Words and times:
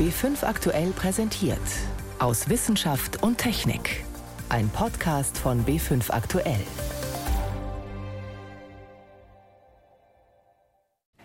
B5 0.00 0.44
aktuell 0.46 0.92
präsentiert. 0.92 1.58
Aus 2.18 2.48
Wissenschaft 2.48 3.22
und 3.22 3.36
Technik. 3.36 4.02
Ein 4.48 4.70
Podcast 4.70 5.36
von 5.36 5.62
B5 5.66 6.10
aktuell. 6.10 6.64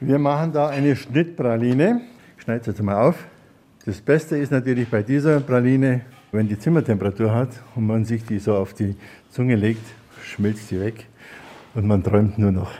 Wir 0.02 0.20
machen 0.20 0.52
da 0.52 0.68
eine 0.68 0.98
Schnittpraline. 0.98 2.02
Ich 2.36 2.44
schneide 2.44 2.60
es 2.60 2.68
jetzt 2.68 2.84
mal 2.84 3.02
auf. 3.02 3.16
Das 3.86 4.02
Beste 4.02 4.36
ist 4.36 4.52
natürlich 4.52 4.90
bei 4.90 5.04
dieser 5.04 5.40
Praline, 5.40 6.02
wenn 6.34 6.50
die 6.50 6.60
Zimmertemperatur 6.60 7.34
hat 7.34 7.52
und 7.76 7.88
man 7.88 8.04
sich 8.04 8.26
die 8.26 8.40
so 8.40 8.58
auf 8.58 8.74
die 8.74 8.98
Zunge 9.30 9.56
legt, 9.56 9.86
schmilzt 10.22 10.68
sie 10.68 10.82
weg 10.82 11.08
und 11.76 11.88
man 11.88 12.04
träumt 12.04 12.38
nur 12.38 12.52
noch. 12.52 12.72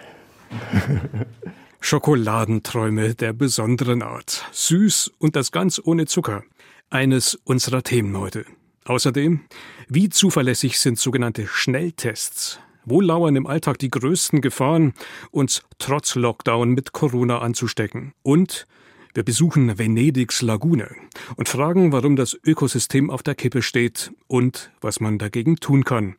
Schokoladenträume 1.86 3.14
der 3.14 3.32
besonderen 3.32 4.02
Art. 4.02 4.44
Süß 4.52 5.12
und 5.20 5.36
das 5.36 5.52
ganz 5.52 5.80
ohne 5.84 6.08
Zucker. 6.08 6.44
Eines 6.90 7.36
unserer 7.44 7.84
Themen 7.84 8.18
heute. 8.18 8.44
Außerdem, 8.86 9.42
wie 9.88 10.10
zuverlässig 10.10 10.80
sind 10.80 10.98
sogenannte 10.98 11.46
Schnelltests? 11.46 12.60
Wo 12.86 13.02
lauern 13.02 13.36
im 13.36 13.46
Alltag 13.46 13.78
die 13.78 13.92
größten 13.92 14.42
Gefahren, 14.42 14.96
uns 15.30 15.62
trotz 15.78 16.16
Lockdown 16.16 16.72
mit 16.72 16.92
Corona 16.92 17.38
anzustecken? 17.38 18.14
Und 18.24 18.66
wir 19.14 19.22
besuchen 19.22 19.78
Venedigs 19.78 20.42
Lagune 20.42 20.90
und 21.36 21.50
fragen, 21.50 21.92
warum 21.92 22.16
das 22.16 22.36
Ökosystem 22.44 23.12
auf 23.12 23.22
der 23.22 23.36
Kippe 23.36 23.62
steht 23.62 24.12
und 24.26 24.72
was 24.82 25.02
man 25.02 25.20
dagegen 25.20 25.58
tun 25.58 25.84
kann. 25.84 26.16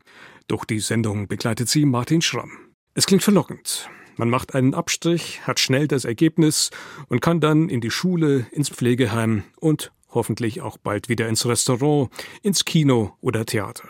Durch 0.47 0.63
die 0.63 0.79
Sendung 0.79 1.27
begleitet 1.27 1.67
sie 1.67 1.83
Martin 1.83 2.21
Schramm. 2.21 2.51
Es 2.93 3.05
klingt 3.05 3.23
verlockend. 3.23 3.89
Man 4.17 4.29
macht 4.29 4.55
einen 4.55 4.73
Abstrich, 4.73 5.41
hat 5.45 5.59
schnell 5.59 5.87
das 5.87 6.03
Ergebnis 6.03 6.71
und 7.07 7.21
kann 7.21 7.39
dann 7.39 7.69
in 7.69 7.81
die 7.81 7.91
Schule, 7.91 8.47
ins 8.51 8.69
Pflegeheim 8.69 9.43
und 9.59 9.91
hoffentlich 10.09 10.61
auch 10.61 10.77
bald 10.77 11.07
wieder 11.07 11.27
ins 11.27 11.45
Restaurant, 11.45 12.09
ins 12.41 12.65
Kino 12.65 13.13
oder 13.21 13.45
Theater. 13.45 13.87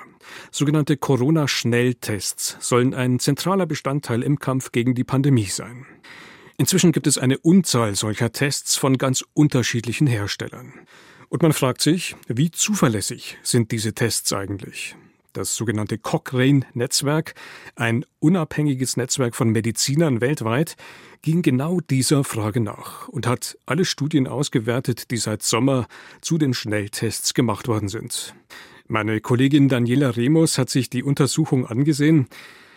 Sogenannte 0.51 0.97
Corona-Schnelltests 0.97 2.57
sollen 2.59 2.93
ein 2.93 3.19
zentraler 3.19 3.65
Bestandteil 3.65 4.21
im 4.21 4.39
Kampf 4.39 4.73
gegen 4.73 4.93
die 4.93 5.05
Pandemie 5.05 5.45
sein. 5.45 5.85
Inzwischen 6.57 6.91
gibt 6.91 7.07
es 7.07 7.17
eine 7.17 7.37
Unzahl 7.37 7.95
solcher 7.95 8.31
Tests 8.31 8.75
von 8.75 8.97
ganz 8.97 9.23
unterschiedlichen 9.33 10.07
Herstellern. 10.07 10.73
Und 11.29 11.43
man 11.43 11.53
fragt 11.53 11.81
sich, 11.81 12.15
wie 12.27 12.51
zuverlässig 12.51 13.37
sind 13.43 13.71
diese 13.71 13.93
Tests 13.93 14.33
eigentlich? 14.33 14.95
Das 15.37 15.55
sogenannte 15.55 15.97
Cochrane-Netzwerk, 15.97 17.35
ein 17.75 18.05
unabhängiges 18.19 18.97
Netzwerk 18.97 19.35
von 19.35 19.49
Medizinern 19.51 20.19
weltweit, 20.19 20.75
ging 21.21 21.41
genau 21.41 21.79
dieser 21.79 22.23
Frage 22.23 22.59
nach 22.59 23.07
und 23.07 23.27
hat 23.27 23.57
alle 23.65 23.85
Studien 23.85 24.27
ausgewertet, 24.27 25.11
die 25.11 25.17
seit 25.17 25.43
Sommer 25.43 25.87
zu 26.21 26.37
den 26.37 26.53
Schnelltests 26.53 27.33
gemacht 27.33 27.67
worden 27.67 27.89
sind. 27.89 28.33
Meine 28.87 29.21
Kollegin 29.21 29.69
Daniela 29.69 30.11
Remus 30.11 30.57
hat 30.57 30.69
sich 30.69 30.89
die 30.89 31.03
Untersuchung 31.03 31.65
angesehen. 31.65 32.27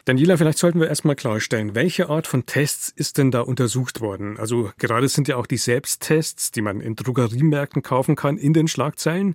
Daniela, 0.05 0.37
vielleicht 0.37 0.59
sollten 0.59 0.81
wir 0.81 0.89
erstmal 0.89 1.15
klarstellen, 1.15 1.75
welche 1.75 2.09
Art 2.09 2.27
von 2.27 2.47
Tests 2.47 2.93
ist 2.95 3.19
denn 3.19 3.31
da 3.31 3.41
untersucht 3.41 4.01
worden? 4.01 4.39
Also 4.39 4.71
gerade 4.79 5.09
sind 5.09 5.29
ja 5.29 5.37
auch 5.37 5.47
die 5.47 5.57
Selbsttests, 5.57 6.51
die 6.51 6.63
man 6.63 6.81
in 6.81 6.97
Drogeriemärkten 6.97 7.83
kaufen 7.83 8.17
kann, 8.17 8.37
in 8.37 8.53
den 8.53 8.67
Schlagzeilen. 8.67 9.35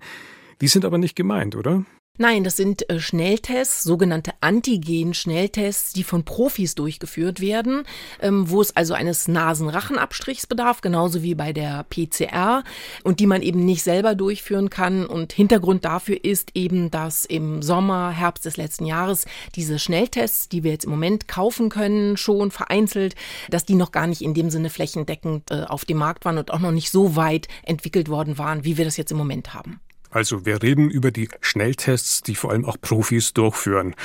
Die 0.62 0.68
sind 0.68 0.86
aber 0.86 0.98
nicht 0.98 1.16
gemeint, 1.16 1.56
oder? 1.56 1.86
Nein, 2.18 2.46
das 2.46 2.56
sind 2.56 2.90
äh, 2.90 3.02
Schnelltests, 3.02 3.84
sogenannte 3.84 4.32
Antigen-Schnelltests, 4.40 5.92
die 5.92 6.06
von 6.06 6.24
Profis 6.24 6.74
durchgeführt 6.74 7.42
werden, 7.42 7.84
ähm, 8.22 8.50
wo 8.50 8.62
es 8.62 8.74
also 8.74 8.94
eines 8.94 9.28
Nasenrachenabstrichs 9.28 10.48
bedarf, 10.48 10.80
genauso 10.80 11.24
wie 11.24 11.36
bei 11.36 11.52
der 11.52 11.84
PCR, 11.90 12.64
und 13.04 13.20
die 13.20 13.28
man 13.28 13.42
eben 13.42 13.66
nicht 13.66 13.84
selber 13.84 14.16
durchführen 14.16 14.70
kann. 14.70 15.06
Und 15.06 15.34
Hintergrund 15.34 15.84
dafür 15.84 16.24
ist 16.24 16.52
eben, 16.54 16.90
dass 16.90 17.26
im 17.26 17.62
Sommer, 17.62 18.12
Herbst 18.12 18.46
des 18.46 18.56
letzten 18.56 18.86
Jahres 18.86 19.26
diese 19.56 19.78
Schnelltests, 19.78 20.48
die 20.48 20.64
wir 20.64 20.72
jetzt 20.72 20.86
im 20.86 20.92
Moment 20.92 21.28
kaufen 21.28 21.68
können, 21.68 22.16
schon 22.16 22.50
vereinzelt, 22.50 23.16
dass 23.50 23.66
die 23.66 23.76
noch 23.76 23.92
gar 23.92 24.08
nicht 24.08 24.22
in 24.22 24.34
dem 24.34 24.50
Sinne 24.50 24.70
flächendeckend 24.70 25.52
äh, 25.52 25.66
auf 25.68 25.84
dem 25.84 25.98
Markt 25.98 26.24
waren 26.24 26.38
und 26.38 26.52
auch 26.52 26.60
noch 26.60 26.72
nicht 26.72 26.92
so 26.92 27.18
weit 27.18 27.50
entwickelt 27.64 28.08
worden 28.08 28.38
waren, 28.38 28.64
wie 28.64 28.78
wir 28.78 28.86
das 28.86 28.96
jetzt 28.96 29.12
im 29.12 29.18
Moment 29.18 29.54
haben. 29.54 29.82
Also 30.16 30.46
wir 30.46 30.64
reden 30.64 30.90
über 30.90 31.12
die 31.12 31.28
Schnelltests, 31.42 32.22
die 32.22 32.36
vor 32.36 32.52
allem 32.52 32.64
auch 32.64 32.78
Profis 32.80 33.34
durchführen. 33.34 33.96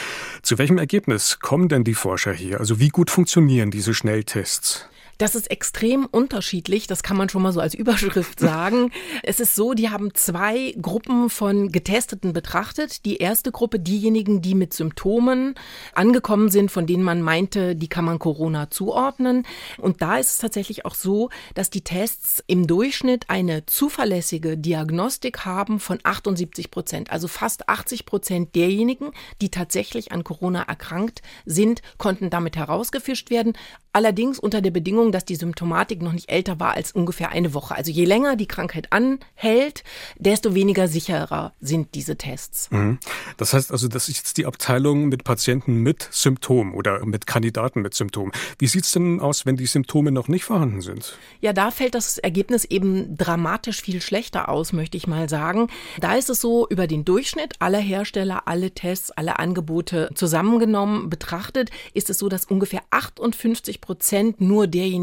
Zu 0.42 0.58
welchem 0.58 0.76
Ergebnis 0.76 1.38
kommen 1.38 1.68
denn 1.68 1.84
die 1.84 1.94
Forscher 1.94 2.32
hier? 2.32 2.58
Also 2.58 2.80
wie 2.80 2.88
gut 2.88 3.10
funktionieren 3.10 3.70
diese 3.70 3.94
Schnelltests? 3.94 4.88
Das 5.20 5.34
ist 5.34 5.50
extrem 5.50 6.06
unterschiedlich, 6.06 6.86
das 6.86 7.02
kann 7.02 7.18
man 7.18 7.28
schon 7.28 7.42
mal 7.42 7.52
so 7.52 7.60
als 7.60 7.74
Überschrift 7.74 8.40
sagen. 8.40 8.90
es 9.22 9.38
ist 9.38 9.54
so, 9.54 9.74
die 9.74 9.90
haben 9.90 10.14
zwei 10.14 10.74
Gruppen 10.80 11.28
von 11.28 11.70
Getesteten 11.70 12.32
betrachtet. 12.32 13.04
Die 13.04 13.18
erste 13.18 13.52
Gruppe, 13.52 13.78
diejenigen, 13.78 14.40
die 14.40 14.54
mit 14.54 14.72
Symptomen 14.72 15.56
angekommen 15.92 16.48
sind, 16.48 16.70
von 16.70 16.86
denen 16.86 17.02
man 17.02 17.20
meinte, 17.20 17.76
die 17.76 17.88
kann 17.88 18.06
man 18.06 18.18
Corona 18.18 18.70
zuordnen. 18.70 19.44
Und 19.76 20.00
da 20.00 20.16
ist 20.16 20.30
es 20.30 20.38
tatsächlich 20.38 20.86
auch 20.86 20.94
so, 20.94 21.28
dass 21.52 21.68
die 21.68 21.82
Tests 21.82 22.42
im 22.46 22.66
Durchschnitt 22.66 23.28
eine 23.28 23.66
zuverlässige 23.66 24.56
Diagnostik 24.56 25.44
haben 25.44 25.80
von 25.80 25.98
78 26.02 26.70
Prozent. 26.70 27.10
Also 27.10 27.28
fast 27.28 27.68
80 27.68 28.06
Prozent 28.06 28.54
derjenigen, 28.54 29.10
die 29.42 29.50
tatsächlich 29.50 30.12
an 30.12 30.24
Corona 30.24 30.62
erkrankt 30.62 31.20
sind, 31.44 31.82
konnten 31.98 32.30
damit 32.30 32.56
herausgefischt 32.56 33.28
werden. 33.28 33.52
Allerdings 33.92 34.38
unter 34.38 34.60
der 34.62 34.70
Bedingung, 34.70 35.09
dass 35.12 35.24
die 35.24 35.36
Symptomatik 35.36 36.02
noch 36.02 36.12
nicht 36.12 36.30
älter 36.30 36.60
war 36.60 36.74
als 36.74 36.92
ungefähr 36.92 37.30
eine 37.30 37.54
Woche. 37.54 37.74
Also 37.74 37.90
je 37.90 38.04
länger 38.04 38.36
die 38.36 38.46
Krankheit 38.46 38.92
anhält, 38.92 39.84
desto 40.18 40.54
weniger 40.54 40.88
sicherer 40.88 41.52
sind 41.60 41.94
diese 41.94 42.16
Tests. 42.16 42.70
Mhm. 42.70 42.98
Das 43.36 43.52
heißt 43.52 43.72
also, 43.72 43.88
das 43.88 44.08
ist 44.08 44.18
jetzt 44.18 44.36
die 44.36 44.46
Abteilung 44.46 45.08
mit 45.08 45.24
Patienten 45.24 45.76
mit 45.76 46.08
Symptomen 46.10 46.74
oder 46.74 47.04
mit 47.04 47.26
Kandidaten 47.26 47.82
mit 47.82 47.94
Symptomen. 47.94 48.32
Wie 48.58 48.66
sieht 48.66 48.84
es 48.84 48.92
denn 48.92 49.20
aus, 49.20 49.46
wenn 49.46 49.56
die 49.56 49.66
Symptome 49.66 50.12
noch 50.12 50.28
nicht 50.28 50.44
vorhanden 50.44 50.80
sind? 50.80 51.18
Ja, 51.40 51.52
da 51.52 51.70
fällt 51.70 51.94
das 51.94 52.18
Ergebnis 52.18 52.64
eben 52.64 53.16
dramatisch 53.16 53.82
viel 53.82 54.00
schlechter 54.00 54.48
aus, 54.48 54.72
möchte 54.72 54.96
ich 54.96 55.06
mal 55.06 55.28
sagen. 55.28 55.68
Da 56.00 56.14
ist 56.14 56.30
es 56.30 56.40
so, 56.40 56.68
über 56.68 56.86
den 56.86 57.04
Durchschnitt 57.04 57.54
aller 57.58 57.78
Hersteller, 57.78 58.42
alle 58.46 58.70
Tests, 58.72 59.10
alle 59.10 59.38
Angebote 59.38 60.10
zusammengenommen 60.14 61.10
betrachtet, 61.10 61.70
ist 61.94 62.10
es 62.10 62.18
so, 62.18 62.28
dass 62.28 62.44
ungefähr 62.44 62.82
58 62.90 63.80
Prozent 63.80 64.40
nur 64.40 64.66
derjenigen 64.66 64.99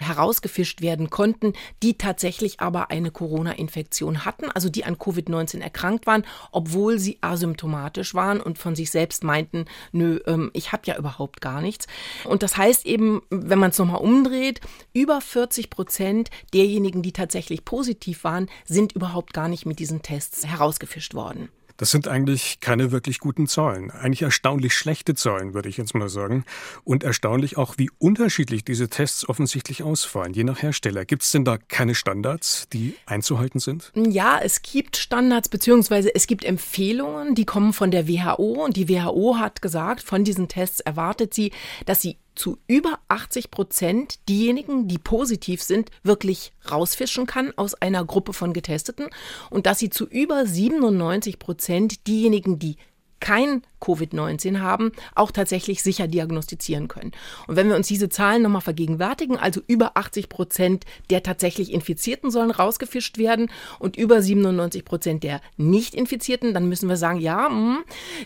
herausgefischt 0.00 0.80
werden 0.80 1.10
konnten, 1.10 1.52
die 1.82 1.98
tatsächlich 1.98 2.60
aber 2.60 2.90
eine 2.90 3.10
Corona-Infektion 3.10 4.24
hatten, 4.24 4.50
also 4.50 4.68
die 4.68 4.84
an 4.84 4.96
Covid-19 4.96 5.60
erkrankt 5.60 6.06
waren, 6.06 6.24
obwohl 6.52 6.98
sie 6.98 7.18
asymptomatisch 7.20 8.14
waren 8.14 8.40
und 8.40 8.58
von 8.58 8.74
sich 8.74 8.90
selbst 8.90 9.24
meinten, 9.24 9.66
nö, 9.92 10.20
ähm, 10.26 10.50
ich 10.52 10.72
habe 10.72 10.82
ja 10.86 10.96
überhaupt 10.96 11.40
gar 11.40 11.60
nichts. 11.60 11.86
Und 12.24 12.42
das 12.42 12.56
heißt 12.56 12.86
eben, 12.86 13.22
wenn 13.30 13.58
man 13.58 13.70
es 13.70 13.78
nochmal 13.78 14.00
umdreht, 14.00 14.60
über 14.92 15.20
40 15.20 15.70
Prozent 15.70 16.30
derjenigen, 16.54 17.02
die 17.02 17.12
tatsächlich 17.12 17.64
positiv 17.64 18.24
waren, 18.24 18.48
sind 18.64 18.92
überhaupt 18.92 19.32
gar 19.32 19.48
nicht 19.48 19.66
mit 19.66 19.78
diesen 19.78 20.02
Tests 20.02 20.46
herausgefischt 20.46 21.14
worden. 21.14 21.48
Das 21.76 21.90
sind 21.90 22.08
eigentlich 22.08 22.60
keine 22.60 22.90
wirklich 22.90 23.18
guten 23.18 23.46
Zahlen. 23.46 23.90
Eigentlich 23.90 24.22
erstaunlich 24.22 24.74
schlechte 24.74 25.14
Zahlen, 25.14 25.54
würde 25.54 25.68
ich 25.68 25.76
jetzt 25.76 25.94
mal 25.94 26.08
sagen. 26.08 26.44
Und 26.84 27.04
erstaunlich 27.04 27.56
auch, 27.56 27.74
wie 27.78 27.90
unterschiedlich 27.98 28.64
diese 28.64 28.88
Tests 28.88 29.28
offensichtlich 29.28 29.82
ausfallen, 29.82 30.32
je 30.32 30.44
nach 30.44 30.62
Hersteller. 30.62 31.04
Gibt 31.04 31.22
es 31.22 31.30
denn 31.30 31.44
da 31.44 31.58
keine 31.58 31.94
Standards, 31.94 32.68
die 32.72 32.94
einzuhalten 33.06 33.60
sind? 33.60 33.92
Ja, 33.94 34.38
es 34.42 34.62
gibt 34.62 34.96
Standards, 34.96 35.48
beziehungsweise 35.48 36.14
es 36.14 36.26
gibt 36.26 36.44
Empfehlungen, 36.44 37.34
die 37.34 37.44
kommen 37.44 37.72
von 37.72 37.90
der 37.90 38.08
WHO. 38.08 38.64
Und 38.64 38.76
die 38.76 38.88
WHO 38.88 39.38
hat 39.38 39.62
gesagt, 39.62 40.02
von 40.02 40.24
diesen 40.24 40.48
Tests 40.48 40.80
erwartet 40.80 41.34
sie, 41.34 41.52
dass 41.84 42.00
sie 42.00 42.16
zu 42.36 42.58
über 42.68 43.00
80 43.08 43.50
Prozent 43.50 44.28
diejenigen, 44.28 44.86
die 44.86 44.98
positiv 44.98 45.62
sind, 45.62 45.90
wirklich 46.02 46.52
rausfischen 46.70 47.26
kann 47.26 47.52
aus 47.56 47.74
einer 47.74 48.04
Gruppe 48.04 48.32
von 48.32 48.52
Getesteten 48.52 49.08
und 49.50 49.66
dass 49.66 49.78
sie 49.78 49.90
zu 49.90 50.06
über 50.06 50.46
97 50.46 51.38
Prozent 51.38 52.06
diejenigen, 52.06 52.58
die 52.58 52.76
kein 53.20 53.62
Covid-19 53.80 54.60
haben, 54.60 54.92
auch 55.14 55.30
tatsächlich 55.30 55.82
sicher 55.82 56.08
diagnostizieren 56.08 56.88
können. 56.88 57.12
Und 57.46 57.56
wenn 57.56 57.68
wir 57.68 57.76
uns 57.76 57.86
diese 57.86 58.08
Zahlen 58.08 58.42
nochmal 58.42 58.62
vergegenwärtigen, 58.62 59.36
also 59.36 59.60
über 59.66 59.96
80 59.96 60.28
Prozent 60.28 60.84
der 61.10 61.22
tatsächlich 61.22 61.72
Infizierten 61.72 62.30
sollen 62.30 62.50
rausgefischt 62.50 63.18
werden 63.18 63.50
und 63.78 63.96
über 63.96 64.22
97 64.22 64.84
Prozent 64.84 65.22
der 65.22 65.40
Nicht-Infizierten, 65.56 66.54
dann 66.54 66.68
müssen 66.68 66.88
wir 66.88 66.96
sagen, 66.96 67.20
ja, 67.20 67.48
hm, 67.48 67.78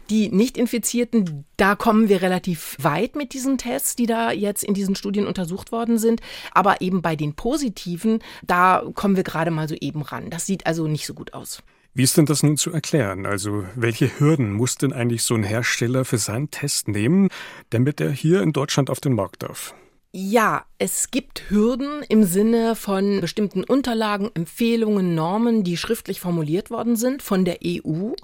die 0.08 0.30
Nicht-Infizierten, 0.30 1.44
da 1.56 1.74
kommen 1.74 2.08
wir 2.08 2.22
relativ 2.22 2.76
weit 2.80 3.16
mit 3.16 3.32
diesen 3.34 3.58
Tests, 3.58 3.96
die 3.96 4.06
da 4.06 4.32
jetzt 4.32 4.64
in 4.64 4.74
diesen 4.74 4.94
Studien 4.94 5.26
untersucht 5.26 5.72
worden 5.72 5.98
sind. 5.98 6.20
Aber 6.52 6.80
eben 6.80 7.02
bei 7.02 7.16
den 7.16 7.34
Positiven, 7.34 8.20
da 8.42 8.82
kommen 8.94 9.16
wir 9.16 9.24
gerade 9.24 9.50
mal 9.50 9.68
so 9.68 9.74
eben 9.74 10.02
ran. 10.02 10.30
Das 10.30 10.46
sieht 10.46 10.66
also 10.66 10.86
nicht 10.86 11.06
so 11.06 11.14
gut 11.14 11.34
aus. 11.34 11.62
Wie 11.92 12.04
ist 12.04 12.16
denn 12.16 12.26
das 12.26 12.44
nun 12.44 12.56
zu 12.56 12.72
erklären? 12.72 13.26
Also, 13.26 13.64
welche 13.74 14.20
Hürden 14.20 14.52
muss 14.52 14.76
denn 14.76 14.92
eigentlich 14.92 15.24
so 15.24 15.34
ein 15.34 15.42
Hersteller 15.42 16.04
für 16.04 16.18
seinen 16.18 16.50
Test 16.50 16.86
nehmen, 16.86 17.28
damit 17.70 18.00
er 18.00 18.12
hier 18.12 18.42
in 18.42 18.52
Deutschland 18.52 18.90
auf 18.90 19.00
den 19.00 19.14
Markt 19.14 19.42
darf? 19.42 19.74
Ja, 20.12 20.64
es 20.82 21.12
gibt 21.12 21.50
Hürden 21.50 22.02
im 22.08 22.24
Sinne 22.24 22.74
von 22.74 23.20
bestimmten 23.20 23.62
Unterlagen, 23.62 24.30
Empfehlungen, 24.34 25.14
Normen, 25.14 25.62
die 25.62 25.76
schriftlich 25.76 26.20
formuliert 26.20 26.70
worden 26.70 26.96
sind 26.96 27.22
von 27.22 27.44
der 27.44 27.58
EU. 27.64 28.14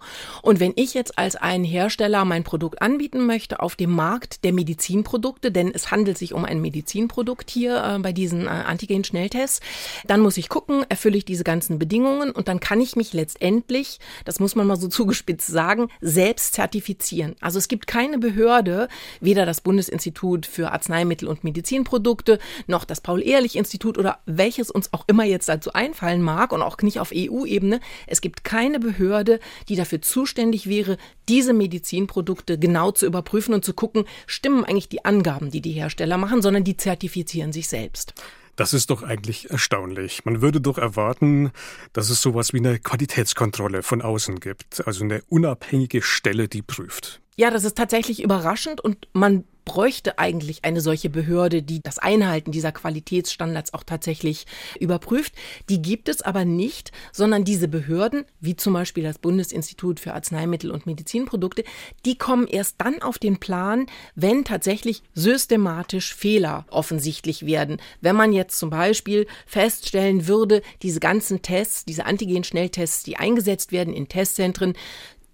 Und 0.42 0.58
wenn 0.58 0.72
ich 0.74 0.94
jetzt 0.94 1.16
als 1.16 1.36
ein 1.36 1.62
Hersteller 1.62 2.24
mein 2.24 2.42
Produkt 2.42 2.82
anbieten 2.82 3.24
möchte 3.26 3.60
auf 3.60 3.76
dem 3.76 3.90
Markt 3.90 4.42
der 4.42 4.52
Medizinprodukte, 4.52 5.52
denn 5.52 5.70
es 5.72 5.92
handelt 5.92 6.18
sich 6.18 6.32
um 6.32 6.44
ein 6.44 6.60
Medizinprodukt 6.60 7.50
hier 7.50 7.84
äh, 7.84 7.98
bei 8.00 8.12
diesen 8.12 8.46
äh, 8.46 8.48
Antigen-Schnelltests, 8.48 9.60
dann 10.08 10.20
muss 10.20 10.38
ich 10.38 10.48
gucken, 10.48 10.84
erfülle 10.88 11.18
ich 11.18 11.24
diese 11.24 11.44
ganzen 11.44 11.78
Bedingungen 11.78 12.32
und 12.32 12.48
dann 12.48 12.58
kann 12.58 12.80
ich 12.80 12.96
mich 12.96 13.12
letztendlich, 13.12 14.00
das 14.24 14.40
muss 14.40 14.56
man 14.56 14.66
mal 14.66 14.76
so 14.80 14.88
zugespitzt 14.96 15.46
sagen, 15.46 15.88
selbst 16.00 16.54
zertifizieren. 16.54 17.36
Also 17.40 17.58
es 17.58 17.68
gibt 17.68 17.86
keine 17.86 18.18
Behörde, 18.18 18.88
weder 19.20 19.46
das 19.46 19.60
Bundesinstitut 19.60 20.46
für 20.46 20.72
Arzneimittel 20.72 21.28
und 21.28 21.44
Medizin 21.44 21.75
Medizinprodukte, 21.76 22.38
noch 22.66 22.84
das 22.84 23.00
Paul-Ehrlich-Institut 23.00 23.98
oder 23.98 24.18
welches 24.26 24.70
uns 24.70 24.92
auch 24.92 25.04
immer 25.06 25.24
jetzt 25.24 25.48
dazu 25.48 25.72
einfallen 25.72 26.22
mag 26.22 26.52
und 26.52 26.62
auch 26.62 26.78
nicht 26.82 27.00
auf 27.00 27.12
EU-Ebene. 27.14 27.80
Es 28.06 28.20
gibt 28.20 28.44
keine 28.44 28.80
Behörde, 28.80 29.40
die 29.68 29.76
dafür 29.76 30.00
zuständig 30.02 30.68
wäre, 30.68 30.96
diese 31.28 31.52
Medizinprodukte 31.52 32.58
genau 32.58 32.90
zu 32.92 33.06
überprüfen 33.06 33.54
und 33.54 33.64
zu 33.64 33.74
gucken, 33.74 34.04
stimmen 34.26 34.64
eigentlich 34.64 34.88
die 34.88 35.04
Angaben, 35.04 35.50
die 35.50 35.60
die 35.60 35.72
Hersteller 35.72 36.16
machen, 36.16 36.42
sondern 36.42 36.64
die 36.64 36.76
zertifizieren 36.76 37.52
sich 37.52 37.68
selbst. 37.68 38.14
Das 38.56 38.72
ist 38.72 38.88
doch 38.88 39.02
eigentlich 39.02 39.50
erstaunlich. 39.50 40.24
Man 40.24 40.40
würde 40.40 40.62
doch 40.62 40.78
erwarten, 40.78 41.50
dass 41.92 42.08
es 42.08 42.22
sowas 42.22 42.54
wie 42.54 42.58
eine 42.58 42.78
Qualitätskontrolle 42.78 43.82
von 43.82 44.00
außen 44.00 44.40
gibt, 44.40 44.86
also 44.86 45.04
eine 45.04 45.22
unabhängige 45.28 46.00
Stelle, 46.00 46.48
die 46.48 46.62
prüft. 46.62 47.20
Ja, 47.36 47.50
das 47.50 47.64
ist 47.64 47.76
tatsächlich 47.76 48.22
überraschend 48.22 48.80
und 48.80 49.08
man 49.12 49.44
bräuchte 49.66 50.18
eigentlich 50.18 50.64
eine 50.64 50.80
solche 50.80 51.10
Behörde, 51.10 51.62
die 51.62 51.82
das 51.82 51.98
Einhalten 51.98 52.52
dieser 52.52 52.72
Qualitätsstandards 52.72 53.74
auch 53.74 53.82
tatsächlich 53.82 54.46
überprüft. 54.80 55.34
Die 55.68 55.82
gibt 55.82 56.08
es 56.08 56.22
aber 56.22 56.46
nicht, 56.46 56.92
sondern 57.12 57.44
diese 57.44 57.68
Behörden, 57.68 58.24
wie 58.40 58.56
zum 58.56 58.72
Beispiel 58.72 59.02
das 59.04 59.18
Bundesinstitut 59.18 60.00
für 60.00 60.14
Arzneimittel 60.14 60.70
und 60.70 60.86
Medizinprodukte, 60.86 61.64
die 62.06 62.16
kommen 62.16 62.46
erst 62.46 62.76
dann 62.78 63.02
auf 63.02 63.18
den 63.18 63.38
Plan, 63.38 63.86
wenn 64.14 64.44
tatsächlich 64.44 65.02
systematisch 65.14 66.14
Fehler 66.14 66.64
offensichtlich 66.70 67.44
werden. 67.44 67.78
Wenn 68.00 68.16
man 68.16 68.32
jetzt 68.32 68.58
zum 68.58 68.70
Beispiel 68.70 69.26
feststellen 69.46 70.28
würde, 70.28 70.62
diese 70.82 71.00
ganzen 71.00 71.42
Tests, 71.42 71.84
diese 71.84 72.06
Antigen-Schnelltests, 72.06 73.02
die 73.02 73.16
eingesetzt 73.16 73.72
werden 73.72 73.92
in 73.92 74.08
Testzentren, 74.08 74.74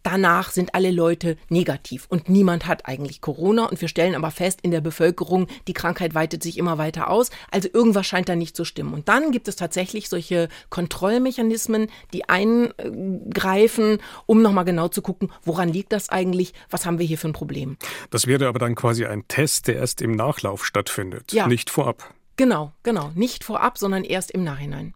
danach 0.02 0.50
sind 0.50 0.74
alle 0.74 0.90
Leute 0.90 1.36
negativ 1.48 2.06
und 2.08 2.28
niemand 2.28 2.66
hat 2.66 2.86
eigentlich 2.86 3.20
Corona 3.20 3.66
und 3.66 3.80
wir 3.80 3.88
stellen 3.88 4.14
aber 4.14 4.30
fest 4.30 4.60
in 4.62 4.70
der 4.70 4.80
Bevölkerung, 4.80 5.46
die 5.68 5.72
Krankheit 5.72 6.14
weitet 6.14 6.42
sich 6.42 6.58
immer 6.58 6.78
weiter 6.78 7.10
aus, 7.10 7.30
also 7.50 7.68
irgendwas 7.72 8.06
scheint 8.06 8.28
da 8.28 8.36
nicht 8.36 8.56
zu 8.56 8.64
stimmen. 8.64 8.94
Und 8.94 9.08
dann 9.08 9.32
gibt 9.32 9.48
es 9.48 9.56
tatsächlich 9.56 10.08
solche 10.08 10.48
Kontrollmechanismen, 10.70 11.88
die 12.12 12.28
eingreifen, 12.28 13.98
um 14.26 14.42
nochmal 14.42 14.64
genau 14.64 14.88
zu 14.88 15.02
gucken, 15.02 15.30
woran 15.42 15.68
liegt 15.68 15.92
das 15.92 16.08
eigentlich, 16.08 16.54
was 16.70 16.86
haben 16.86 16.98
wir 16.98 17.06
hier 17.06 17.18
für 17.18 17.28
ein 17.28 17.32
Problem. 17.32 17.76
Das 18.10 18.26
wäre 18.26 18.46
aber 18.46 18.58
dann 18.58 18.74
quasi 18.74 19.06
ein 19.06 19.26
Test, 19.28 19.68
der 19.68 19.76
erst 19.76 20.02
im 20.02 20.12
Nachlauf 20.12 20.64
stattfindet, 20.64 21.32
ja. 21.32 21.46
nicht 21.46 21.70
vorab. 21.70 22.12
Genau, 22.36 22.72
genau. 22.82 23.12
Nicht 23.14 23.44
vorab, 23.44 23.78
sondern 23.78 24.04
erst 24.04 24.30
im 24.30 24.42
Nachhinein. 24.42 24.94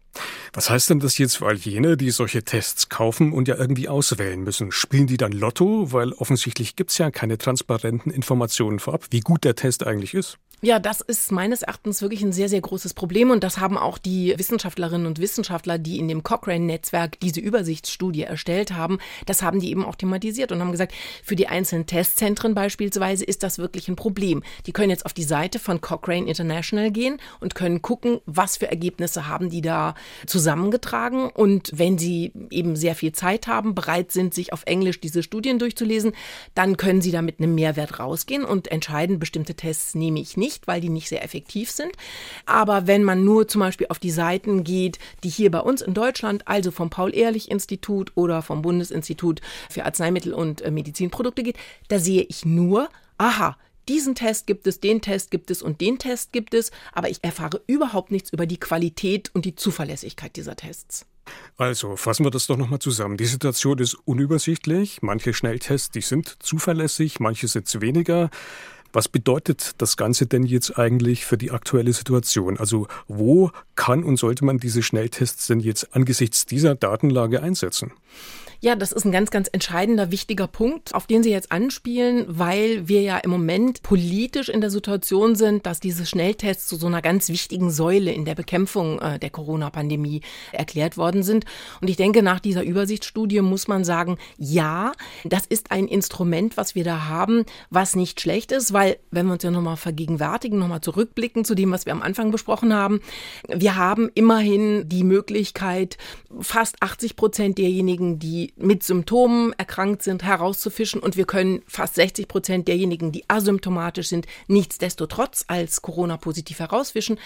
Was 0.53 0.69
heißt 0.69 0.89
denn 0.89 0.99
das 0.99 1.17
jetzt 1.17 1.37
für 1.37 1.47
all 1.47 1.55
jene, 1.55 1.97
die 1.97 2.11
solche 2.11 2.43
Tests 2.43 2.89
kaufen 2.89 3.33
und 3.33 3.47
ja 3.47 3.55
irgendwie 3.55 3.89
auswählen 3.89 4.43
müssen? 4.43 4.71
Spielen 4.71 5.07
die 5.07 5.17
dann 5.17 5.31
Lotto? 5.31 5.91
Weil 5.91 6.13
offensichtlich 6.13 6.75
gibt 6.75 6.91
es 6.91 6.97
ja 6.97 7.11
keine 7.11 7.37
transparenten 7.37 8.11
Informationen 8.11 8.79
vorab, 8.79 9.05
wie 9.11 9.21
gut 9.21 9.43
der 9.43 9.55
Test 9.55 9.85
eigentlich 9.85 10.13
ist. 10.13 10.37
Ja, 10.59 10.79
das 10.79 11.01
ist 11.01 11.31
meines 11.31 11.61
Erachtens 11.61 12.01
wirklich 12.01 12.23
ein 12.23 12.33
sehr, 12.33 12.49
sehr 12.49 12.61
großes 12.61 12.95
Problem 12.95 13.29
und 13.29 13.43
das 13.43 13.59
haben 13.59 13.77
auch 13.77 13.99
die 13.99 14.33
Wissenschaftlerinnen 14.35 15.05
und 15.05 15.19
Wissenschaftler, 15.19 15.77
die 15.77 15.99
in 15.99 16.07
dem 16.07 16.23
Cochrane-Netzwerk 16.23 17.19
diese 17.19 17.39
Übersichtsstudie 17.39 18.23
erstellt 18.23 18.73
haben, 18.73 18.97
das 19.27 19.43
haben 19.43 19.59
die 19.59 19.69
eben 19.69 19.85
auch 19.85 19.93
thematisiert 19.93 20.51
und 20.51 20.59
haben 20.59 20.71
gesagt, 20.71 20.93
für 21.23 21.35
die 21.35 21.47
einzelnen 21.47 21.85
Testzentren 21.85 22.55
beispielsweise 22.55 23.23
ist 23.23 23.43
das 23.43 23.59
wirklich 23.59 23.87
ein 23.87 23.95
Problem. 23.95 24.41
Die 24.65 24.71
können 24.71 24.89
jetzt 24.89 25.05
auf 25.05 25.13
die 25.13 25.21
Seite 25.21 25.59
von 25.59 25.79
Cochrane 25.79 26.27
International 26.27 26.89
gehen 26.89 27.19
und 27.39 27.53
können 27.53 27.83
gucken, 27.83 28.19
was 28.25 28.57
für 28.57 28.67
Ergebnisse 28.67 29.27
haben 29.27 29.51
die 29.51 29.61
da 29.61 29.93
zusammengetragen 30.25 31.29
und 31.29 31.71
wenn 31.73 31.97
sie 31.97 32.33
eben 32.49 32.75
sehr 32.75 32.95
viel 32.95 33.11
Zeit 33.11 33.47
haben, 33.47 33.75
bereit 33.75 34.11
sind, 34.11 34.33
sich 34.33 34.53
auf 34.53 34.63
Englisch 34.65 34.99
diese 34.99 35.23
Studien 35.23 35.59
durchzulesen, 35.59 36.13
dann 36.55 36.77
können 36.77 37.01
sie 37.01 37.11
da 37.11 37.21
mit 37.21 37.39
einem 37.39 37.55
Mehrwert 37.55 37.99
rausgehen 37.99 38.43
und 38.43 38.69
entscheiden, 38.69 39.19
bestimmte 39.19 39.55
Tests 39.55 39.95
nehme 39.95 40.19
ich 40.19 40.35
nicht 40.35 40.47
nicht, 40.47 40.67
weil 40.67 40.79
die 40.79 40.89
nicht 40.89 41.09
sehr 41.09 41.23
effektiv 41.23 41.69
sind. 41.71 41.91
Aber 42.45 42.87
wenn 42.87 43.03
man 43.03 43.25
nur 43.25 43.47
zum 43.49 43.59
Beispiel 43.59 43.87
auf 43.89 43.99
die 43.99 44.11
Seiten 44.11 44.63
geht, 44.63 44.97
die 45.23 45.29
hier 45.29 45.51
bei 45.51 45.59
uns 45.59 45.81
in 45.81 45.93
Deutschland, 45.93 46.47
also 46.47 46.71
vom 46.71 46.89
Paul-Ehrlich-Institut 46.89 48.13
oder 48.15 48.41
vom 48.41 48.61
Bundesinstitut 48.61 49.41
für 49.69 49.83
Arzneimittel 49.83 50.33
und 50.33 50.61
äh, 50.61 50.71
Medizinprodukte 50.71 51.43
geht, 51.43 51.57
da 51.89 51.99
sehe 51.99 52.23
ich 52.23 52.45
nur, 52.45 52.89
aha, 53.17 53.57
diesen 53.89 54.15
Test 54.15 54.47
gibt 54.47 54.67
es, 54.67 54.79
den 54.79 55.01
Test 55.01 55.31
gibt 55.31 55.51
es 55.51 55.61
und 55.61 55.81
den 55.81 55.99
Test 55.99 56.33
gibt 56.33 56.53
es, 56.53 56.71
aber 56.93 57.09
ich 57.09 57.23
erfahre 57.23 57.61
überhaupt 57.67 58.11
nichts 58.11 58.31
über 58.31 58.45
die 58.45 58.59
Qualität 58.59 59.31
und 59.33 59.45
die 59.45 59.55
Zuverlässigkeit 59.55 60.35
dieser 60.35 60.55
Tests. 60.55 61.05
Also 61.57 61.95
fassen 61.95 62.25
wir 62.25 62.31
das 62.31 62.47
doch 62.47 62.57
nochmal 62.57 62.79
zusammen. 62.79 63.17
Die 63.17 63.25
Situation 63.25 63.79
ist 63.79 63.95
unübersichtlich. 64.05 65.01
Manche 65.01 65.33
Schnelltests, 65.33 65.91
die 65.91 66.01
sind 66.01 66.37
zuverlässig, 66.39 67.19
manche 67.19 67.47
sind 67.47 67.81
weniger. 67.81 68.29
Was 68.93 69.09
bedeutet 69.09 69.73
das 69.79 69.97
Ganze 69.97 70.27
denn 70.27 70.43
jetzt 70.43 70.77
eigentlich 70.77 71.25
für 71.25 71.37
die 71.37 71.51
aktuelle 71.51 71.93
Situation? 71.93 72.57
Also 72.57 72.87
wo 73.07 73.51
kann 73.75 74.03
und 74.03 74.17
sollte 74.17 74.45
man 74.45 74.59
diese 74.59 74.81
Schnelltests 74.81 75.47
denn 75.47 75.59
jetzt 75.59 75.95
angesichts 75.95 76.45
dieser 76.45 76.75
Datenlage 76.75 77.41
einsetzen? 77.41 77.91
Ja, 78.59 78.75
das 78.75 78.91
ist 78.91 79.05
ein 79.05 79.11
ganz, 79.11 79.29
ganz 79.29 79.49
entscheidender, 79.51 80.11
wichtiger 80.11 80.47
Punkt, 80.47 80.95
auf 80.95 81.05
den 81.05 81.21
Sie 81.21 81.29
jetzt 81.29 81.51
anspielen, 81.51 82.25
weil 82.27 82.87
wir 82.87 83.01
ja 83.01 83.17
im 83.17 83.29
Moment 83.29 83.83
politisch 83.83 84.49
in 84.49 84.61
der 84.61 84.71
Situation 84.71 85.35
sind, 85.35 85.67
dass 85.67 85.79
diese 85.79 86.07
Schnelltests 86.07 86.67
zu 86.67 86.75
so 86.75 86.87
einer 86.87 87.03
ganz 87.03 87.29
wichtigen 87.29 87.69
Säule 87.69 88.11
in 88.11 88.25
der 88.25 88.33
Bekämpfung 88.33 88.99
äh, 88.99 89.19
der 89.19 89.29
Corona-Pandemie 89.29 90.21
erklärt 90.51 90.97
worden 90.97 91.21
sind. 91.21 91.45
Und 91.81 91.89
ich 91.89 91.97
denke, 91.97 92.23
nach 92.23 92.39
dieser 92.39 92.63
Übersichtsstudie 92.63 93.41
muss 93.41 93.67
man 93.67 93.83
sagen, 93.83 94.17
ja, 94.39 94.93
das 95.23 95.45
ist 95.45 95.69
ein 95.69 95.87
Instrument, 95.87 96.57
was 96.57 96.73
wir 96.73 96.83
da 96.83 97.05
haben, 97.05 97.45
was 97.69 97.95
nicht 97.95 98.19
schlecht 98.21 98.51
ist, 98.51 98.73
weil, 98.73 98.97
wenn 99.11 99.27
wir 99.27 99.33
uns 99.33 99.43
ja 99.43 99.51
nochmal 99.51 99.77
vergegenwärtigen, 99.77 100.57
nochmal 100.57 100.81
zurückblicken 100.81 101.45
zu 101.45 101.53
dem, 101.53 101.71
was 101.71 101.85
wir 101.85 101.93
am 101.93 102.01
Anfang 102.01 102.31
besprochen 102.31 102.73
haben, 102.73 103.01
wir 103.47 103.75
haben 103.75 104.09
immerhin 104.15 104.89
die 104.89 105.03
Möglichkeit, 105.03 105.97
fast 106.39 106.81
80 106.81 107.15
Prozent 107.15 107.59
derjenigen, 107.59 108.17
mit 108.55 108.83
Symptomen 108.83 109.53
erkrankt 109.57 110.03
sind, 110.03 110.23
herauszufischen. 110.23 111.01
Und 111.01 111.17
wir 111.17 111.25
können 111.25 111.61
fast 111.67 111.95
60 111.95 112.27
Prozent 112.27 112.67
derjenigen, 112.67 113.11
die 113.11 113.23
asymptomatisch 113.27 114.07
sind, 114.07 114.25
nichtsdestotrotz 114.47 115.45
als 115.47 115.81
Corona-positiv 115.81 116.59
herausfischen. 116.59 117.19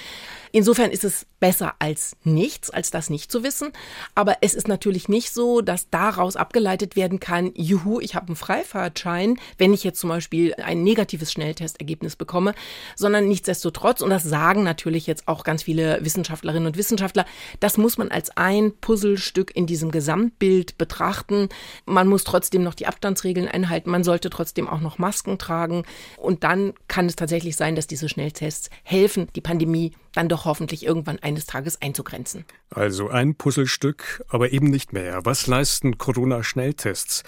Insofern 0.52 0.92
ist 0.92 1.04
es 1.04 1.26
besser 1.40 1.76
als 1.80 2.16
nichts, 2.24 2.70
als 2.70 2.92
das 2.92 3.10
nicht 3.10 3.32
zu 3.32 3.44
wissen. 3.44 3.72
Aber 4.16 4.38
es 4.42 4.54
ist 4.54 4.68
natürlich 4.68 5.10
nicht 5.10 5.34
so, 5.34 5.62
dass 5.62 5.90
daraus 5.90 6.36
abgeleitet 6.36 6.96
werden 6.96 7.20
kann, 7.20 7.52
juhu, 7.56 8.00
ich 8.00 8.16
habe 8.16 8.28
einen 8.28 8.36
Freifahrtschein, 8.36 9.40
wenn 9.58 9.74
ich 9.74 9.84
jetzt 9.84 10.00
zum 10.00 10.10
Beispiel 10.10 10.54
ein 10.56 10.84
negatives 10.84 11.32
Schnelltestergebnis 11.32 12.16
bekomme, 12.16 12.54
sondern 12.96 13.28
nichtsdestotrotz, 13.28 14.02
und 14.02 14.10
das 14.10 14.24
sagen 14.24 14.64
natürlich 14.64 15.08
jetzt 15.08 15.28
auch 15.28 15.44
ganz 15.44 15.64
viele 15.64 16.04
Wissenschaftlerinnen 16.04 16.68
und 16.68 16.78
Wissenschaftler, 16.78 17.26
das 17.60 17.78
muss 17.78 17.98
man 17.98 18.10
als 18.10 18.36
ein 18.38 18.74
Puzzlestück 18.80 19.56
in 19.56 19.66
diesem 19.66 19.92
Gesamtbild 19.92 20.78
betrachten 20.78 21.11
beachten. 21.12 21.50
Man 21.86 22.08
muss 22.08 22.24
trotzdem 22.24 22.64
noch 22.64 22.74
die 22.74 22.88
Abstandsregeln 22.88 23.48
einhalten. 23.48 23.90
Man 23.90 24.04
sollte 24.04 24.30
trotzdem 24.30 24.68
auch 24.68 24.80
noch 24.80 24.98
Masken 24.98 25.38
tragen. 25.38 25.84
Und 26.18 26.44
dann 26.44 26.74
kann 26.88 27.08
es 27.08 27.16
tatsächlich 27.16 27.56
sein, 27.56 27.76
dass 27.76 27.88
diese 27.88 28.08
Schnelltests 28.08 28.70
helfen, 28.84 29.28
die 29.36 29.42
Pandemie 29.42 29.94
dann 30.14 30.30
doch 30.30 30.46
hoffentlich 30.46 30.86
irgendwann 30.86 31.20
eines 31.20 31.46
Tages 31.46 31.82
einzugrenzen. 31.82 32.46
Also 32.70 33.10
ein 33.10 33.36
Puzzlestück, 33.36 34.24
aber 34.30 34.52
eben 34.52 34.68
nicht 34.68 34.94
mehr. 34.94 35.26
Was 35.26 35.48
leisten 35.48 35.98
Corona-Schnelltests? 35.98 37.24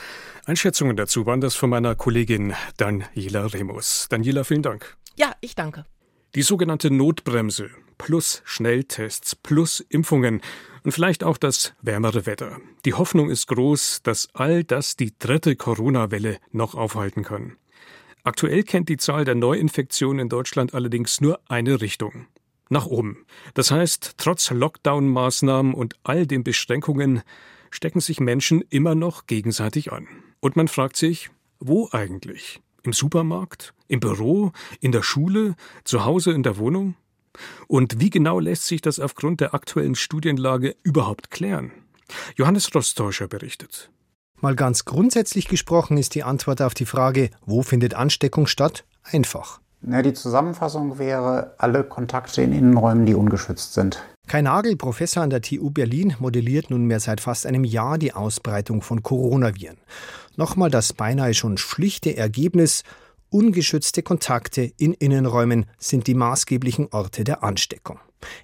Einschätzungen 0.45 0.97
dazu 0.97 1.25
waren 1.25 1.41
das 1.41 1.55
von 1.55 1.69
meiner 1.69 1.95
Kollegin 1.95 2.53
Daniela 2.77 3.45
Remus. 3.47 4.07
Daniela, 4.09 4.43
vielen 4.43 4.63
Dank. 4.63 4.97
Ja, 5.15 5.33
ich 5.41 5.55
danke. 5.55 5.85
Die 6.35 6.41
sogenannte 6.41 6.89
Notbremse 6.89 7.69
plus 7.97 8.41
Schnelltests 8.43 9.35
plus 9.35 9.79
Impfungen 9.79 10.41
und 10.83 10.91
vielleicht 10.91 11.23
auch 11.23 11.37
das 11.37 11.73
wärmere 11.81 12.25
Wetter. 12.25 12.59
Die 12.85 12.93
Hoffnung 12.93 13.29
ist 13.29 13.47
groß, 13.47 14.01
dass 14.03 14.29
all 14.33 14.63
das 14.63 14.95
die 14.95 15.13
dritte 15.17 15.55
Corona-Welle 15.55 16.37
noch 16.51 16.75
aufhalten 16.75 17.23
kann. 17.23 17.57
Aktuell 18.23 18.63
kennt 18.63 18.89
die 18.89 18.97
Zahl 18.97 19.25
der 19.25 19.35
Neuinfektionen 19.35 20.19
in 20.19 20.29
Deutschland 20.29 20.73
allerdings 20.73 21.19
nur 21.19 21.39
eine 21.49 21.81
Richtung. 21.81 22.27
Nach 22.69 22.85
oben. 22.85 23.25
Das 23.53 23.71
heißt, 23.71 24.13
trotz 24.17 24.49
Lockdown-Maßnahmen 24.49 25.73
und 25.73 25.95
all 26.03 26.25
den 26.25 26.43
Beschränkungen 26.43 27.21
stecken 27.69 27.99
sich 27.99 28.19
Menschen 28.19 28.63
immer 28.69 28.95
noch 28.95 29.27
gegenseitig 29.27 29.91
an. 29.91 30.07
Und 30.39 30.55
man 30.55 30.67
fragt 30.67 30.95
sich, 30.95 31.29
wo 31.59 31.89
eigentlich? 31.91 32.61
Im 32.83 32.93
Supermarkt? 32.93 33.73
Im 33.87 33.99
Büro? 33.99 34.51
In 34.79 34.91
der 34.91 35.03
Schule? 35.03 35.55
Zu 35.83 36.05
Hause 36.05 36.31
in 36.31 36.43
der 36.43 36.57
Wohnung? 36.57 36.95
Und 37.67 37.99
wie 37.99 38.09
genau 38.09 38.39
lässt 38.39 38.65
sich 38.65 38.81
das 38.81 38.99
aufgrund 38.99 39.41
der 39.41 39.53
aktuellen 39.53 39.95
Studienlage 39.95 40.75
überhaupt 40.83 41.31
klären? 41.31 41.71
Johannes 42.35 42.73
Rostäuscher 42.73 43.27
berichtet. 43.27 43.89
Mal 44.39 44.55
ganz 44.55 44.85
grundsätzlich 44.85 45.47
gesprochen 45.47 45.97
ist 45.97 46.15
die 46.15 46.23
Antwort 46.23 46.61
auf 46.61 46.73
die 46.73 46.85
Frage, 46.85 47.29
wo 47.45 47.61
findet 47.61 47.93
Ansteckung 47.93 48.45
statt, 48.45 48.83
einfach. 49.03 49.61
Na, 49.81 50.01
die 50.01 50.13
Zusammenfassung 50.13 50.97
wäre 50.99 51.55
alle 51.57 51.83
Kontakte 51.83 52.41
in 52.41 52.53
Innenräumen, 52.53 53.05
die 53.05 53.15
ungeschützt 53.15 53.73
sind. 53.73 54.01
Kai 54.27 54.41
Nagel, 54.41 54.77
Professor 54.77 55.23
an 55.23 55.29
der 55.29 55.41
TU 55.41 55.69
Berlin, 55.69 56.15
modelliert 56.19 56.69
nunmehr 56.69 57.01
seit 57.01 57.19
fast 57.19 57.45
einem 57.45 57.65
Jahr 57.65 57.97
die 57.97 58.13
Ausbreitung 58.13 58.81
von 58.81 59.03
Coronaviren. 59.03 59.77
Nochmal 60.37 60.69
das 60.69 60.93
beinahe 60.93 61.33
schon 61.33 61.57
schlichte 61.57 62.15
Ergebnis, 62.15 62.83
ungeschützte 63.33 64.03
Kontakte 64.03 64.71
in 64.77 64.93
Innenräumen 64.93 65.65
sind 65.77 66.07
die 66.07 66.13
maßgeblichen 66.13 66.89
Orte 66.91 67.23
der 67.23 67.43
Ansteckung. 67.43 67.99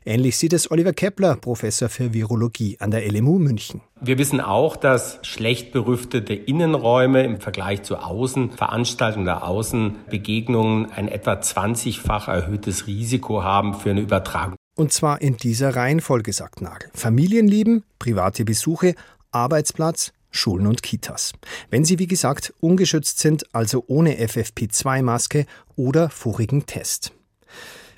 Ähnlich 0.06 0.38
sieht 0.38 0.54
es 0.54 0.70
Oliver 0.72 0.94
Kepler, 0.94 1.36
Professor 1.36 1.90
für 1.90 2.14
Virologie 2.14 2.78
an 2.80 2.92
der 2.92 3.10
LMU 3.10 3.40
München. 3.40 3.82
Wir 4.02 4.18
wissen 4.18 4.42
auch, 4.42 4.76
dass 4.76 5.20
schlecht 5.22 5.72
berüftete 5.72 6.34
Innenräume 6.34 7.24
im 7.24 7.40
Vergleich 7.40 7.84
zu 7.84 7.98
Außenveranstaltungen 7.98 9.28
oder 9.28 9.44
Außenbegegnungen 9.44 10.92
ein 10.92 11.08
etwa 11.08 11.34
20-fach 11.34 12.28
erhöhtes 12.28 12.88
Risiko 12.88 13.44
haben 13.44 13.74
für 13.74 13.92
eine 13.92 14.02
Übertragung. 14.02 14.56
Und 14.76 14.94
zwar 14.94 15.22
in 15.22 15.38
dieser 15.38 15.76
Reihenfolge, 15.76 16.34
sagt 16.34 16.62
Nagel. 16.62 16.90
Familienleben, 16.94 17.84
private 18.00 18.46
Besuche, 18.46 18.96
Arbeitsplatz, 19.32 20.14
Schulen 20.32 20.68
und 20.68 20.84
Kitas. 20.84 21.34
Wenn 21.70 21.86
sie, 21.86 22.00
wie 22.00 22.08
gesagt, 22.08 22.54
ungeschützt 22.60 23.20
sind, 23.20 23.54
also 23.54 23.84
ohne 23.88 24.16
FFP2-Maske 24.16 25.46
oder 25.76 26.10
vorigen 26.10 26.66
Test. 26.66 27.12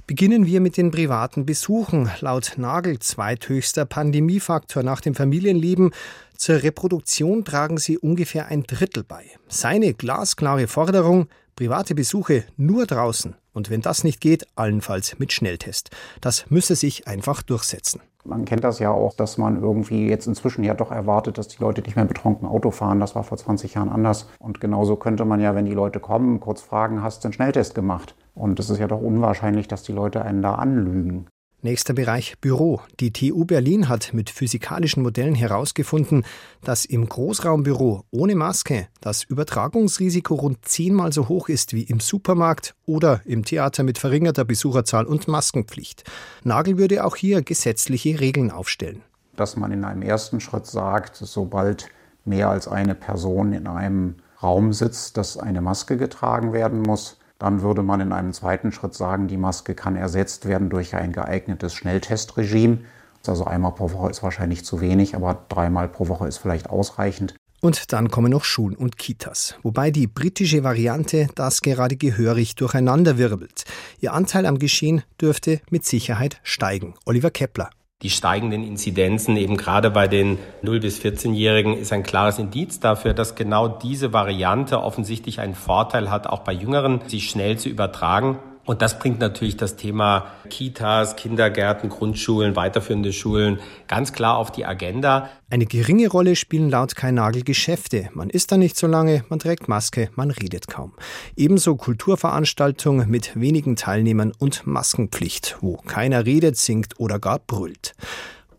Beginnen 0.08 0.46
wir 0.46 0.60
mit 0.60 0.78
den 0.78 0.92
privaten 0.92 1.46
Besuchen. 1.46 2.10
Laut 2.20 2.54
Nagel 2.58 3.00
zweithöchster 3.00 3.86
Pandemiefaktor 3.86 4.84
nach 4.84 5.00
dem 5.00 5.16
Familienleben. 5.16 5.92
Zur 6.36 6.64
Reproduktion 6.64 7.46
tragen 7.46 7.78
sie 7.78 7.98
ungefähr 7.98 8.48
ein 8.48 8.64
Drittel 8.64 9.04
bei. 9.04 9.26
Seine 9.48 9.94
glasklare 9.94 10.68
Forderung, 10.68 11.28
private 11.56 11.96
Besuche 11.96 12.44
nur 12.58 12.88
draußen. 12.88 13.36
Und 13.54 13.70
wenn 13.70 13.82
das 13.82 14.04
nicht 14.04 14.22
geht, 14.22 14.48
allenfalls 14.56 15.18
mit 15.20 15.32
Schnelltest. 15.32 15.92
Das 16.20 16.50
müsse 16.50 16.76
sich 16.76 17.08
einfach 17.08 17.42
durchsetzen. 17.42 18.02
Man 18.24 18.46
kennt 18.46 18.64
das 18.64 18.80
ja 18.80 18.92
auch, 18.92 19.14
dass 19.16 19.38
man 19.38 19.62
irgendwie 19.62 20.08
jetzt 20.08 20.28
inzwischen 20.28 20.64
ja 20.64 20.74
doch 20.74 20.92
erwartet, 20.92 21.38
dass 21.38 21.48
die 21.48 21.62
Leute 21.62 21.82
nicht 21.82 21.96
mehr 21.96 22.06
betrunken 22.06 22.48
Auto 22.48 22.72
fahren. 22.72 23.00
Das 23.00 23.16
war 23.16 23.24
vor 23.24 23.38
20 23.38 23.74
Jahren 23.74 23.90
anders. 23.90 24.30
Und 24.40 24.62
genauso 24.62 24.96
könnte 24.96 25.26
man 25.26 25.40
ja, 25.40 25.56
wenn 25.56 25.66
die 25.66 25.74
Leute 25.74 26.00
kommen, 26.00 26.40
kurz 26.40 26.62
fragen, 26.62 27.02
hast 27.02 27.24
du 27.24 27.28
einen 27.28 27.34
Schnelltest 27.34 27.76
gemacht? 27.76 28.16
Und 28.36 28.60
es 28.60 28.70
ist 28.70 28.80
ja 28.80 28.88
doch 28.88 29.02
unwahrscheinlich, 29.02 29.68
dass 29.68 29.84
die 29.84 29.94
Leute 29.94 30.24
einen 30.24 30.42
da 30.42 30.56
anlügen. 30.56 31.28
Nächster 31.64 31.94
Bereich 31.94 32.40
Büro. 32.42 32.82
Die 33.00 33.14
TU 33.14 33.46
Berlin 33.46 33.88
hat 33.88 34.16
mit 34.16 34.32
physikalischen 34.32 35.04
Modellen 35.04 35.36
herausgefunden, 35.36 36.26
dass 36.64 36.86
im 36.86 37.08
Großraumbüro 37.08 38.04
ohne 38.10 38.34
Maske 38.34 38.88
das 39.00 39.24
Übertragungsrisiko 39.24 40.34
rund 40.34 40.66
zehnmal 40.66 41.14
so 41.14 41.30
hoch 41.30 41.50
ist 41.50 41.74
wie 41.74 41.84
im 41.84 42.00
Supermarkt 42.00 42.74
oder 42.88 43.22
im 43.26 43.46
Theater 43.46 43.84
mit 43.84 44.00
verringerter 44.00 44.44
Besucherzahl 44.44 45.06
und 45.06 45.28
Maskenpflicht. 45.28 46.04
Nagel 46.44 46.80
würde 46.80 47.06
auch 47.06 47.16
hier 47.16 47.44
gesetzliche 47.44 48.20
Regeln 48.20 48.50
aufstellen. 48.50 49.04
Dass 49.36 49.56
man 49.56 49.72
in 49.72 49.86
einem 49.86 50.02
ersten 50.02 50.40
Schritt 50.40 50.66
sagt, 50.66 51.16
sobald 51.16 51.90
mehr 52.26 52.50
als 52.50 52.68
eine 52.68 52.96
Person 52.96 53.54
in 53.54 53.68
einem 53.68 54.16
Raum 54.42 54.74
sitzt, 54.74 55.16
dass 55.16 55.38
eine 55.38 55.62
Maske 55.62 55.98
getragen 55.98 56.54
werden 56.54 56.82
muss. 56.82 57.20
Dann 57.42 57.64
würde 57.64 57.82
man 57.82 58.02
in 58.02 58.12
einem 58.12 58.34
zweiten 58.34 58.72
Schritt 58.72 58.94
sagen, 58.94 59.28
die 59.28 59.36
Maske 59.36 59.74
kann 59.74 59.96
ersetzt 59.96 60.48
werden 60.48 60.70
durch 60.70 60.94
ein 60.94 61.12
geeignetes 61.12 61.74
Schnelltestregime. 61.74 62.82
Also 63.26 63.46
einmal 63.46 63.72
pro 63.72 63.92
Woche 63.94 64.12
ist 64.12 64.22
wahrscheinlich 64.22 64.64
zu 64.64 64.80
wenig, 64.80 65.16
aber 65.16 65.44
dreimal 65.50 65.88
pro 65.88 66.08
Woche 66.08 66.28
ist 66.28 66.38
vielleicht 66.38 66.70
ausreichend. 66.70 67.34
Und 67.60 67.94
dann 67.94 68.12
kommen 68.12 68.32
noch 68.32 68.44
Schulen 68.44 68.76
und 68.76 69.00
Kitas, 69.00 69.56
wobei 69.64 69.90
die 69.90 70.06
britische 70.06 70.64
Variante 70.64 71.30
das 71.34 71.62
gerade 71.62 71.96
gehörig 71.96 72.54
durcheinanderwirbelt. 72.54 73.64
Ihr 74.00 74.14
Anteil 74.14 74.46
am 74.46 74.60
Geschehen 74.60 75.02
dürfte 75.20 75.62
mit 75.72 75.84
Sicherheit 75.84 76.40
steigen. 76.44 76.94
Oliver 77.06 77.32
Kepler 77.32 77.72
die 78.02 78.10
steigenden 78.10 78.64
Inzidenzen 78.64 79.38
eben 79.38 79.58
gerade 79.58 79.92
bei 79.92 80.08
den 80.08 80.40
0 80.64 80.80
bis 80.80 81.00
14-Jährigen 81.00 81.78
ist 81.78 81.94
ein 81.94 82.04
klares 82.04 82.40
Indiz 82.40 82.80
dafür, 82.80 83.14
dass 83.14 83.36
genau 83.36 83.68
diese 83.68 84.12
Variante 84.12 84.82
offensichtlich 84.82 85.40
einen 85.40 85.56
Vorteil 85.56 86.10
hat, 86.10 86.28
auch 86.28 86.40
bei 86.40 86.54
Jüngeren, 86.54 87.02
sich 87.08 87.30
schnell 87.30 87.58
zu 87.58 87.70
übertragen. 87.70 88.40
Und 88.66 88.82
das 88.82 89.00
bringt 89.00 89.20
natürlich 89.20 89.58
das 89.58 89.76
Thema 89.76 90.28
Kitas, 90.50 91.16
Kindergärten, 91.16 91.90
Grundschulen, 91.90 92.56
weiterführende 92.56 93.12
Schulen 93.12 93.60
ganz 93.88 94.14
klar 94.14 94.38
auf 94.38 94.52
die 94.52 94.66
Agenda. 94.66 95.30
Eine 95.50 95.66
geringe 95.66 96.08
Rolle 96.08 96.36
spielen 96.36 96.70
laut 96.70 96.96
Kai 96.96 97.12
Nagel 97.12 97.44
Geschäfte. 97.44 98.10
Man 98.14 98.30
isst 98.30 98.52
da 98.52 98.58
nicht 98.58 98.78
so 98.78 98.88
lange, 98.88 99.26
man 99.30 99.40
trägt 99.40 99.68
Maske, 99.68 100.10
man 100.16 100.32
redet 100.32 100.68
kaum. 100.68 100.94
Ebenso 101.36 101.76
Kulturveranstaltungen 101.76 103.10
mit 103.10 103.40
wenigen 103.40 103.76
Teilnehmern 103.76 104.32
und 104.38 104.66
Maskenpflicht, 104.68 105.58
wo 105.62 105.78
keiner 105.78 106.26
redet, 106.26 106.56
singt 106.58 107.00
oder 107.00 107.20
gar 107.20 107.40
brüllt. 107.40 107.94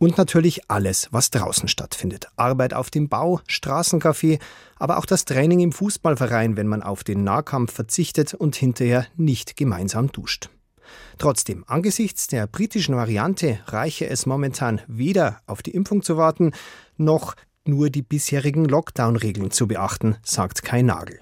Und 0.02 0.18
natürlich 0.18 0.68
alles, 0.68 1.06
was 1.12 1.30
draußen 1.30 1.68
stattfindet. 1.68 2.26
Arbeit 2.34 2.74
auf 2.74 2.90
dem 2.90 3.08
Bau, 3.08 3.38
Straßencafé, 3.48 4.40
aber 4.74 4.98
auch 4.98 5.06
das 5.06 5.24
Training 5.26 5.60
im 5.60 5.70
Fußballverein, 5.70 6.56
wenn 6.56 6.66
man 6.66 6.82
auf 6.82 7.04
den 7.04 7.22
Nahkampf 7.22 7.72
verzichtet 7.72 8.34
und 8.34 8.56
hinterher 8.56 9.06
nicht 9.14 9.56
gemeinsam 9.56 10.10
duscht. 10.10 10.50
Trotzdem, 11.18 11.62
angesichts 11.68 12.26
der 12.26 12.48
britischen 12.48 12.96
Variante 12.96 13.60
reiche 13.66 14.10
es 14.10 14.26
momentan 14.26 14.80
weder 14.88 15.38
auf 15.46 15.62
die 15.62 15.70
Impfung 15.70 16.02
zu 16.02 16.16
warten, 16.16 16.50
noch 16.96 17.36
nur 17.64 17.88
die 17.88 18.02
bisherigen 18.02 18.64
Lockdown-Regeln 18.64 19.52
zu 19.52 19.68
beachten, 19.68 20.16
sagt 20.24 20.64
Kai 20.64 20.82
Nagel. 20.82 21.20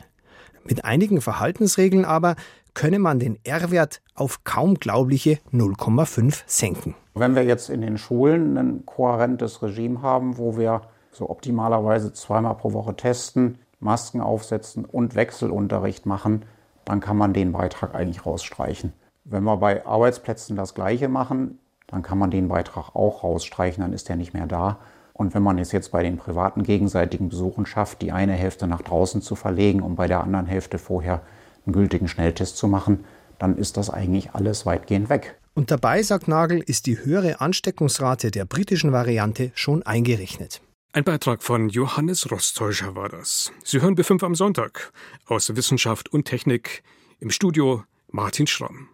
Mit 0.64 0.86
einigen 0.86 1.20
Verhaltensregeln 1.20 2.06
aber 2.06 2.34
könne 2.74 2.98
man 2.98 3.18
den 3.18 3.38
R-Wert 3.44 4.00
auf 4.14 4.44
kaum 4.44 4.74
glaubliche 4.74 5.38
0,5 5.52 6.42
senken. 6.46 6.94
Wenn 7.14 7.34
wir 7.34 7.44
jetzt 7.44 7.70
in 7.70 7.80
den 7.80 7.98
Schulen 7.98 8.56
ein 8.56 8.86
kohärentes 8.86 9.62
Regime 9.62 10.02
haben, 10.02 10.38
wo 10.38 10.56
wir 10.56 10.82
so 11.12 11.28
optimalerweise 11.28 12.12
zweimal 12.12 12.54
pro 12.54 12.72
Woche 12.72 12.96
testen, 12.96 13.58
Masken 13.80 14.20
aufsetzen 14.20 14.84
und 14.84 15.14
Wechselunterricht 15.14 16.06
machen, 16.06 16.44
dann 16.84 17.00
kann 17.00 17.16
man 17.16 17.32
den 17.32 17.52
Beitrag 17.52 17.94
eigentlich 17.94 18.24
rausstreichen. 18.26 18.92
Wenn 19.24 19.44
wir 19.44 19.56
bei 19.56 19.84
Arbeitsplätzen 19.86 20.56
das 20.56 20.74
Gleiche 20.74 21.08
machen, 21.08 21.58
dann 21.86 22.02
kann 22.02 22.18
man 22.18 22.30
den 22.30 22.48
Beitrag 22.48 22.94
auch 22.94 23.24
rausstreichen, 23.24 23.82
dann 23.82 23.92
ist 23.92 24.08
er 24.08 24.16
nicht 24.16 24.34
mehr 24.34 24.46
da. 24.46 24.78
Und 25.12 25.34
wenn 25.34 25.42
man 25.42 25.58
es 25.58 25.72
jetzt 25.72 25.92
bei 25.92 26.02
den 26.02 26.16
privaten 26.16 26.62
gegenseitigen 26.62 27.28
Besuchen 27.28 27.66
schafft, 27.66 28.00
die 28.00 28.12
eine 28.12 28.32
Hälfte 28.32 28.66
nach 28.66 28.80
draußen 28.80 29.20
zu 29.20 29.34
verlegen 29.34 29.82
und 29.82 29.96
bei 29.96 30.06
der 30.06 30.22
anderen 30.22 30.46
Hälfte 30.46 30.78
vorher 30.78 31.20
einen 31.66 31.72
gültigen 31.72 32.08
Schnelltest 32.08 32.56
zu 32.56 32.68
machen, 32.68 33.04
dann 33.38 33.56
ist 33.56 33.76
das 33.76 33.90
eigentlich 33.90 34.32
alles 34.32 34.66
weitgehend 34.66 35.08
weg. 35.08 35.36
Und 35.54 35.70
dabei, 35.70 36.02
sagt 36.02 36.28
Nagel, 36.28 36.60
ist 36.60 36.86
die 36.86 36.98
höhere 36.98 37.40
Ansteckungsrate 37.40 38.30
der 38.30 38.44
britischen 38.44 38.92
Variante 38.92 39.50
schon 39.54 39.82
eingerechnet. 39.82 40.60
Ein 40.92 41.04
Beitrag 41.04 41.42
von 41.42 41.68
Johannes 41.68 42.30
Rostäuscher 42.30 42.94
war 42.96 43.08
das. 43.08 43.52
Sie 43.64 43.80
hören 43.80 43.96
B5 43.96 44.24
am 44.24 44.34
Sonntag 44.34 44.92
aus 45.26 45.54
Wissenschaft 45.54 46.12
und 46.12 46.24
Technik 46.24 46.82
im 47.18 47.30
Studio 47.30 47.84
Martin 48.10 48.46
Schramm. 48.46 48.88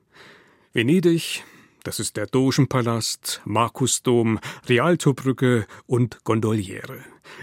Venedig, 0.73 1.42
das 1.85 2.00
ist 2.00 2.16
der 2.16 2.26
Dogenpalast, 2.26 3.40
Markusdom, 3.44 4.38
Rialtobrücke 4.68 5.66
und 5.87 6.23
Gondoliere. 6.25 6.99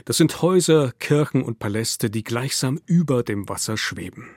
Das 0.05 0.17
sind 0.17 0.41
Häuser, 0.41 0.91
Kirchen 0.99 1.41
und 1.41 1.59
Paläste, 1.59 2.09
die 2.09 2.23
gleichsam 2.23 2.79
über 2.85 3.23
dem 3.23 3.49
Wasser 3.49 3.77
schweben 3.77 4.29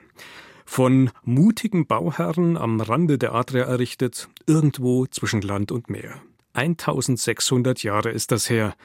von 0.67 1.09
mutigen 1.23 1.87
Bauherren 1.87 2.57
am 2.57 2.81
Rande 2.81 3.17
der 3.17 3.33
Adria 3.33 3.63
errichtet, 3.63 4.27
irgendwo 4.45 5.07
zwischen 5.07 5.41
Land 5.41 5.71
und 5.71 5.89
Meer. 5.89 6.21
1600 6.53 7.81
Jahre 7.83 8.11
ist 8.11 8.31
das 8.31 8.49
her. 8.49 8.75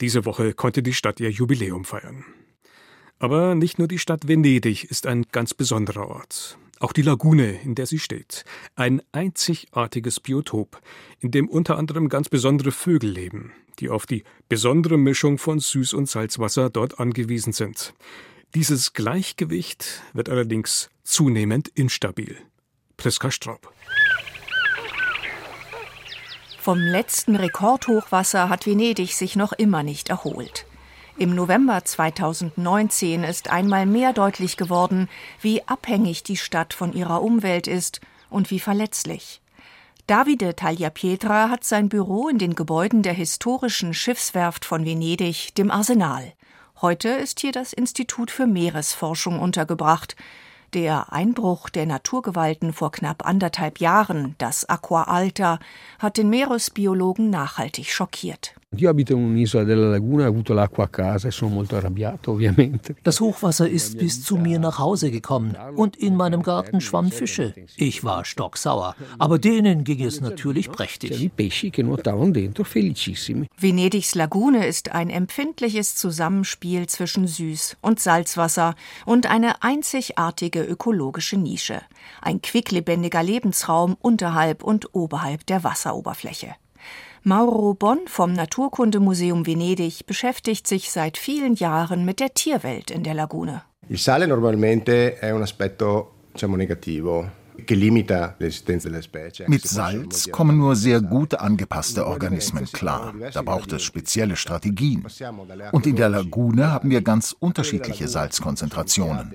Diese 0.00 0.24
Woche 0.26 0.52
konnte 0.52 0.82
die 0.82 0.92
Stadt 0.92 1.20
ihr 1.20 1.30
Jubiläum 1.30 1.84
feiern. 1.84 2.24
Aber 3.18 3.54
nicht 3.54 3.78
nur 3.78 3.88
die 3.88 3.98
Stadt 3.98 4.28
Venedig 4.28 4.84
ist 4.84 5.06
ein 5.06 5.24
ganz 5.32 5.54
besonderer 5.54 6.08
Ort. 6.08 6.58
Auch 6.80 6.92
die 6.92 7.02
Lagune, 7.02 7.60
in 7.62 7.74
der 7.74 7.86
sie 7.86 7.98
steht. 7.98 8.44
Ein 8.74 9.00
einzigartiges 9.12 10.20
Biotop, 10.20 10.80
in 11.18 11.30
dem 11.30 11.48
unter 11.48 11.78
anderem 11.78 12.08
ganz 12.08 12.28
besondere 12.28 12.72
Vögel 12.72 13.10
leben, 13.10 13.52
die 13.78 13.88
auf 13.88 14.04
die 14.04 14.22
besondere 14.48 14.98
Mischung 14.98 15.38
von 15.38 15.60
Süß- 15.60 15.94
und 15.94 16.10
Salzwasser 16.10 16.68
dort 16.68 17.00
angewiesen 17.00 17.52
sind. 17.52 17.94
Dieses 18.54 18.92
Gleichgewicht 18.92 20.02
wird 20.12 20.28
allerdings 20.28 20.90
zunehmend 21.04 21.68
instabil. 21.68 22.36
Priska 22.98 23.30
Straub. 23.30 23.72
Vom 26.58 26.78
letzten 26.78 27.34
Rekordhochwasser 27.34 28.50
hat 28.50 28.66
Venedig 28.66 29.14
sich 29.14 29.36
noch 29.36 29.54
immer 29.54 29.82
nicht 29.82 30.10
erholt. 30.10 30.66
Im 31.16 31.34
November 31.34 31.82
2019 31.82 33.24
ist 33.24 33.48
einmal 33.48 33.86
mehr 33.86 34.12
deutlich 34.12 34.58
geworden, 34.58 35.08
wie 35.40 35.66
abhängig 35.66 36.22
die 36.22 36.36
Stadt 36.36 36.74
von 36.74 36.92
ihrer 36.92 37.22
Umwelt 37.22 37.66
ist 37.66 38.02
und 38.28 38.50
wie 38.50 38.60
verletzlich. 38.60 39.40
Davide 40.06 40.54
Tagliapietra 40.54 41.48
hat 41.48 41.64
sein 41.64 41.88
Büro 41.88 42.28
in 42.28 42.36
den 42.36 42.54
Gebäuden 42.54 43.02
der 43.02 43.14
historischen 43.14 43.94
Schiffswerft 43.94 44.66
von 44.66 44.84
Venedig, 44.84 45.54
dem 45.54 45.70
Arsenal. 45.70 46.34
Heute 46.82 47.10
ist 47.10 47.38
hier 47.38 47.52
das 47.52 47.72
Institut 47.72 48.32
für 48.32 48.48
Meeresforschung 48.48 49.38
untergebracht. 49.38 50.16
Der 50.74 51.12
Einbruch 51.12 51.68
der 51.68 51.86
Naturgewalten 51.86 52.72
vor 52.72 52.90
knapp 52.90 53.24
anderthalb 53.24 53.78
Jahren, 53.78 54.34
das 54.38 54.68
Aqua 54.68 55.04
Alta, 55.04 55.60
hat 56.00 56.16
den 56.16 56.28
Meeresbiologen 56.28 57.30
nachhaltig 57.30 57.92
schockiert. 57.92 58.56
Io 58.74 58.88
abito 58.88 59.12
in 59.12 59.22
un'isola 59.22 59.64
della 59.64 59.90
laguna, 59.90 60.24
ho 60.24 60.28
avuto 60.28 60.54
l'acqua 60.54 60.84
a 60.84 60.88
casa 60.88 61.28
e 61.28 61.30
sono 61.30 61.52
molto 61.52 61.76
arrabbiato, 61.76 62.30
ovviamente. 62.32 62.96
Das 63.02 63.20
Hochwasser 63.20 63.68
ist 63.68 63.98
bis 63.98 64.24
zu 64.24 64.36
mir 64.36 64.58
nach 64.58 64.78
Hause 64.78 65.10
gekommen 65.10 65.54
und 65.76 65.96
in 65.96 66.16
meinem 66.16 66.42
Garten 66.42 66.80
schwammen 66.80 67.12
Fische. 67.12 67.52
Ich 67.76 68.02
war 68.02 68.24
stocksauer, 68.24 68.96
aber 69.18 69.38
denen 69.38 69.84
ging 69.84 70.02
es 70.02 70.22
natürlich 70.22 70.70
prächtig. 70.70 71.30
Venedigs 73.58 74.14
Lagune 74.14 74.66
ist 74.66 74.92
ein 74.92 75.10
empfindliches 75.10 75.94
Zusammenspiel 75.94 76.86
zwischen 76.86 77.26
Süß- 77.26 77.76
und 77.82 78.00
Salzwasser 78.00 78.74
und 79.04 79.30
eine 79.30 79.62
einzigartige 79.62 80.62
ökologische 80.62 81.36
Nische. 81.36 81.82
Ein 82.22 82.40
quicklebendiger 82.40 83.22
Lebensraum 83.22 83.96
unterhalb 84.00 84.62
und 84.62 84.94
oberhalb 84.94 85.44
der 85.46 85.62
Wasseroberfläche. 85.62 86.54
Mauro 87.24 87.74
Bonn 87.74 88.00
vom 88.06 88.32
Naturkundemuseum 88.32 89.46
Venedig 89.46 90.06
beschäftigt 90.06 90.66
sich 90.66 90.90
seit 90.90 91.16
vielen 91.16 91.54
Jahren 91.54 92.04
mit 92.04 92.18
der 92.18 92.34
Tierwelt 92.34 92.90
in 92.90 93.04
der 93.04 93.14
Lagune. 93.14 93.62
Il 93.88 93.98
sale 93.98 94.26
normalmente 94.26 95.20
è 95.20 95.30
un 95.30 95.40
aspetto 95.40 96.14
diciamo 96.32 96.56
negativo 96.56 97.30
mit 99.46 99.62
Salz 99.68 100.30
kommen 100.30 100.58
nur 100.58 100.76
sehr 100.76 101.00
gut 101.00 101.34
angepasste 101.34 102.06
Organismen 102.06 102.66
klar. 102.72 103.14
Da 103.32 103.42
braucht 103.42 103.72
es 103.72 103.82
spezielle 103.82 104.36
Strategien. 104.36 105.04
Und 105.72 105.86
in 105.86 105.96
der 105.96 106.08
Lagune 106.08 106.70
haben 106.70 106.90
wir 106.90 107.02
ganz 107.02 107.34
unterschiedliche 107.38 108.08
Salzkonzentrationen. 108.08 109.34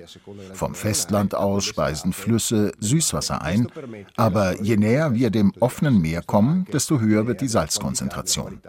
Vom 0.52 0.74
Festland 0.74 1.34
aus 1.34 1.64
speisen 1.64 2.12
Flüsse 2.12 2.72
Süßwasser 2.80 3.42
ein, 3.42 3.68
aber 4.16 4.60
je 4.62 4.76
näher 4.76 5.14
wir 5.14 5.30
dem 5.30 5.52
offenen 5.60 6.00
Meer 6.00 6.22
kommen, 6.22 6.66
desto 6.72 7.00
höher 7.00 7.26
wird 7.26 7.40
die 7.40 7.48
Salzkonzentration. 7.48 8.60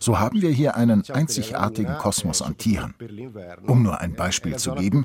So 0.00 0.18
haben 0.18 0.40
wir 0.40 0.50
hier 0.50 0.76
einen 0.76 1.02
einzigartigen 1.10 1.96
Kosmos 1.98 2.42
an 2.42 2.56
Tieren. 2.56 2.94
Um 3.66 3.82
nur 3.82 4.00
ein 4.00 4.14
Beispiel 4.14 4.56
zu 4.56 4.74
geben, 4.74 5.04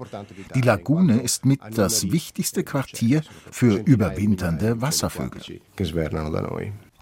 die 0.55 0.62
Lagune 0.62 1.22
ist 1.22 1.46
mit 1.46 1.60
das 1.72 2.12
wichtigste 2.12 2.63
Quartier 2.63 3.22
für 3.53 3.75
überwinternde 3.75 4.81
Wasservögel. 4.81 5.62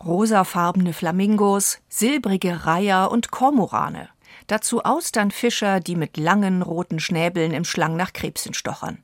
Rosafarbene 0.03 0.91
Flamingos, 0.91 1.79
silbrige 1.87 2.65
Reiher 2.65 3.09
und 3.09 3.31
Kormorane. 3.31 4.09
Dazu 4.47 4.83
Austernfischer, 4.83 5.79
die 5.79 5.95
mit 5.95 6.17
langen 6.17 6.61
roten 6.61 6.99
Schnäbeln 6.99 7.53
im 7.53 7.63
Schlang 7.63 7.95
nach 7.95 8.11
Krebsen 8.11 8.53
stochern. 8.53 8.97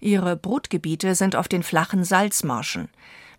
Ihre 0.00 0.36
Brutgebiete 0.36 1.14
sind 1.14 1.36
auf 1.36 1.48
den 1.48 1.62
flachen 1.62 2.02
Salzmarschen. 2.02 2.88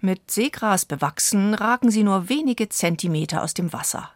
Mit 0.02 0.30
Seegras 0.30 0.86
bewachsen 0.86 1.56
ragen 1.56 1.90
sie 1.90 2.04
nur 2.04 2.30
wenige 2.30 2.70
Zentimeter 2.70 3.42
aus 3.42 3.56
dem 3.56 3.74
Wasser. 3.74 4.12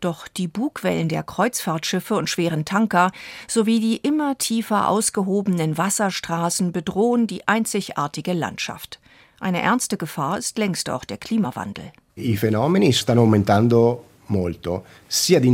Doch 0.00 0.28
die 0.28 0.48
Bugwellen 0.48 1.08
der 1.08 1.22
Kreuzfahrtschiffe 1.22 2.14
und 2.14 2.28
schweren 2.28 2.64
Tanker 2.64 3.10
sowie 3.48 3.80
die 3.80 3.96
immer 3.96 4.36
tiefer 4.38 4.88
ausgehobenen 4.88 5.78
Wasserstraßen 5.78 6.72
bedrohen 6.72 7.26
die 7.26 7.48
einzigartige 7.48 8.32
Landschaft. 8.32 9.00
Eine 9.40 9.62
ernste 9.62 9.96
Gefahr 9.96 10.38
ist 10.38 10.58
längst 10.58 10.90
auch 10.90 11.04
der 11.04 11.18
Klimawandel. 11.18 11.92
I 12.16 12.36
fenomeni 12.36 12.92
stanno 12.92 13.22
aumentando 13.22 14.04
molto, 14.28 14.84
sia 15.06 15.38
di 15.40 15.48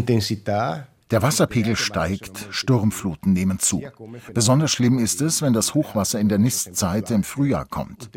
der 1.13 1.23
Wasserpegel 1.23 1.77
steigt, 1.77 2.49
Sturmfluten 2.51 3.35
nehmen 3.35 3.59
zu. 3.59 3.83
Besonders 4.33 4.73
schlimm 4.73 4.99
ist 4.99 5.21
es, 5.21 5.43
wenn 5.43 5.53
das 5.53 5.75
Hochwasser 5.75 6.19
in 6.19 6.31
der 6.31 6.39
Nistzeit 6.39 7.11
im 7.11 7.23
Frühjahr 7.23 7.67
kommt. 7.67 8.11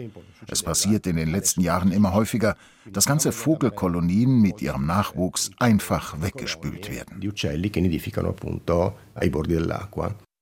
Es 0.47 0.63
passiert 0.63 1.05
in 1.05 1.17
den 1.17 1.29
letzten 1.29 1.59
Jahren 1.59 1.91
immer 1.91 2.13
häufiger, 2.13 2.55
dass 2.85 3.05
ganze 3.05 3.33
Vogelkolonien 3.33 4.41
mit 4.41 4.61
ihrem 4.61 4.85
Nachwuchs 4.85 5.51
einfach 5.59 6.21
weggespült 6.21 6.89
werden. 6.89 7.19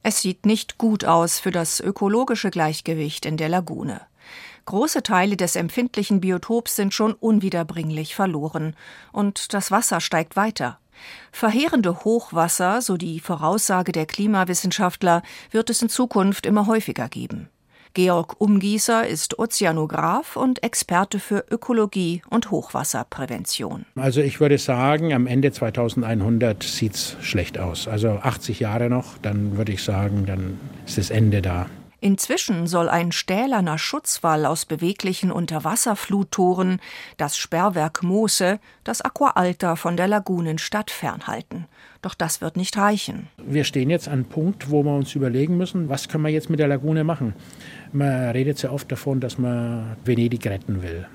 Es 0.04 0.22
sieht 0.22 0.46
nicht 0.46 0.78
gut 0.78 1.06
aus 1.06 1.40
für 1.40 1.52
das 1.52 1.80
ökologische 1.80 2.52
Gleichgewicht 2.52 3.26
in 3.26 3.38
der 3.38 3.50
Lagune. 3.50 4.02
Große 4.66 5.02
Teile 5.02 5.38
des 5.38 5.56
empfindlichen 5.56 6.22
Biotops 6.22 6.76
sind 6.76 6.94
schon 6.94 7.14
unwiederbringlich 7.14 8.16
verloren, 8.16 8.76
und 9.12 9.54
das 9.54 9.72
Wasser 9.72 10.00
steigt 10.00 10.36
weiter. 10.36 10.80
Verheerende 11.32 12.04
Hochwasser, 12.04 12.82
so 12.82 12.98
die 12.98 13.20
Voraussage 13.20 13.92
der 13.92 14.06
Klimawissenschaftler, 14.06 15.24
wird 15.52 15.70
es 15.70 15.82
in 15.82 15.90
Zukunft 15.90 16.46
immer 16.46 16.68
häufiger 16.68 17.10
geben. 17.10 17.50
Georg 17.96 18.42
Umgießer 18.42 19.08
ist 19.08 19.38
Ozeanograf 19.38 20.36
und 20.36 20.64
Experte 20.64 21.20
für 21.20 21.46
Ökologie 21.52 22.24
und 22.28 22.50
Hochwasserprävention. 22.50 23.86
Also 23.96 24.22
ich 24.22 24.40
würde 24.40 24.58
sagen, 24.58 25.14
am 25.14 25.28
Ende 25.28 25.52
2100 25.52 26.64
sieht 26.64 26.96
es 26.96 27.18
schlecht 27.22 27.60
aus. 27.60 27.88
Also 27.88 28.10
80 28.10 28.60
Jahre 28.60 28.90
noch, 28.90 29.20
dann 29.20 29.58
würde 29.58 29.74
ich 29.74 29.84
sagen, 29.84 30.26
dann 30.26 30.60
ist 30.88 30.98
das 30.98 31.12
Ende 31.12 31.44
da. 31.44 31.68
Inzwischen 32.04 32.68
soll 32.68 32.90
ein 32.90 33.14
stählerner 33.14 33.78
Schutzwall 33.78 34.46
aus 34.46 34.66
beweglichen 34.66 35.32
Unterwasserfluttoren 35.32 36.82
das 37.16 37.38
Sperrwerk 37.38 38.04
Moose, 38.04 38.60
das 38.84 39.00
Aqua 39.00 39.30
Alta 39.36 39.78
von 39.78 39.96
der 39.96 40.10
Lagunenstadt 40.10 40.92
fernhalten. 40.92 41.66
Doch 42.02 42.14
das 42.14 42.42
wird 42.42 42.58
nicht 42.58 42.76
reichen. 42.76 43.30
Wir 43.38 43.64
stehen 43.64 43.90
jetzt 43.90 44.10
an 44.10 44.16
einem 44.16 44.26
Punkt, 44.26 44.70
wo 44.70 44.84
wir 44.84 44.94
uns 44.94 45.16
überlegen 45.16 45.56
müssen, 45.56 45.88
was 45.88 46.10
können 46.10 46.26
wir 46.26 46.30
jetzt 46.30 46.50
mit 46.50 46.60
der 46.60 46.68
Lagune 46.68 47.06
machen. 47.06 47.36
Man 47.94 48.32
redet 48.32 48.58
sehr 48.58 48.74
oft 48.74 48.92
davon, 48.92 49.22
dass 49.22 49.38
man 49.38 49.96
Venedig 50.04 50.46
retten 50.46 50.84
will. 50.84 51.08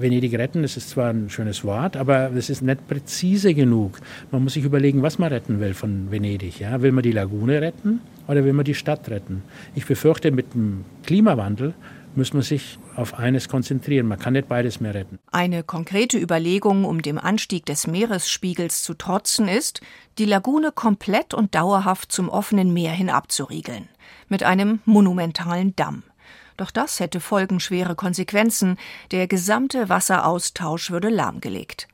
Venedig 0.00 0.34
retten, 0.38 0.62
das 0.62 0.76
ist 0.76 0.90
zwar 0.90 1.10
ein 1.10 1.30
schönes 1.30 1.64
Wort, 1.64 1.96
aber 1.96 2.30
das 2.30 2.50
ist 2.50 2.62
nicht 2.62 2.86
präzise 2.86 3.54
genug. 3.54 3.98
Man 4.30 4.44
muss 4.44 4.54
sich 4.54 4.64
überlegen, 4.64 5.02
was 5.02 5.18
man 5.18 5.32
retten 5.32 5.60
will 5.60 5.74
von 5.74 6.10
Venedig. 6.10 6.60
Ja? 6.60 6.80
Will 6.82 6.92
man 6.92 7.02
die 7.02 7.12
Lagune 7.12 7.60
retten 7.60 8.00
oder 8.26 8.44
will 8.44 8.52
man 8.52 8.64
die 8.64 8.74
Stadt 8.74 9.08
retten? 9.10 9.42
Ich 9.74 9.86
befürchte, 9.86 10.30
mit 10.30 10.54
dem 10.54 10.84
Klimawandel 11.04 11.74
muss 12.14 12.32
man 12.32 12.42
sich 12.42 12.78
auf 12.96 13.18
eines 13.18 13.48
konzentrieren. 13.48 14.06
Man 14.06 14.18
kann 14.18 14.32
nicht 14.32 14.48
beides 14.48 14.80
mehr 14.80 14.94
retten. 14.94 15.18
Eine 15.30 15.62
konkrete 15.62 16.18
Überlegung, 16.18 16.84
um 16.84 17.00
dem 17.00 17.18
Anstieg 17.18 17.64
des 17.66 17.86
Meeresspiegels 17.86 18.82
zu 18.82 18.94
trotzen, 18.94 19.48
ist, 19.48 19.80
die 20.18 20.24
Lagune 20.24 20.72
komplett 20.72 21.32
und 21.32 21.54
dauerhaft 21.54 22.12
zum 22.12 22.28
offenen 22.28 22.72
Meer 22.72 22.92
hin 22.92 23.10
abzuriegeln. 23.10 23.88
Mit 24.28 24.42
einem 24.42 24.80
monumentalen 24.84 25.74
Damm. 25.76 26.02
Doch 26.58 26.72
das 26.72 27.00
hätte 27.00 27.20
folgenschwere 27.20 27.94
Konsequenzen. 27.94 28.76
Der 29.12 29.28
gesamte 29.28 29.88
Wasseraustausch 29.88 30.90
würde 30.90 31.08
lahmgelegt. 31.08 31.86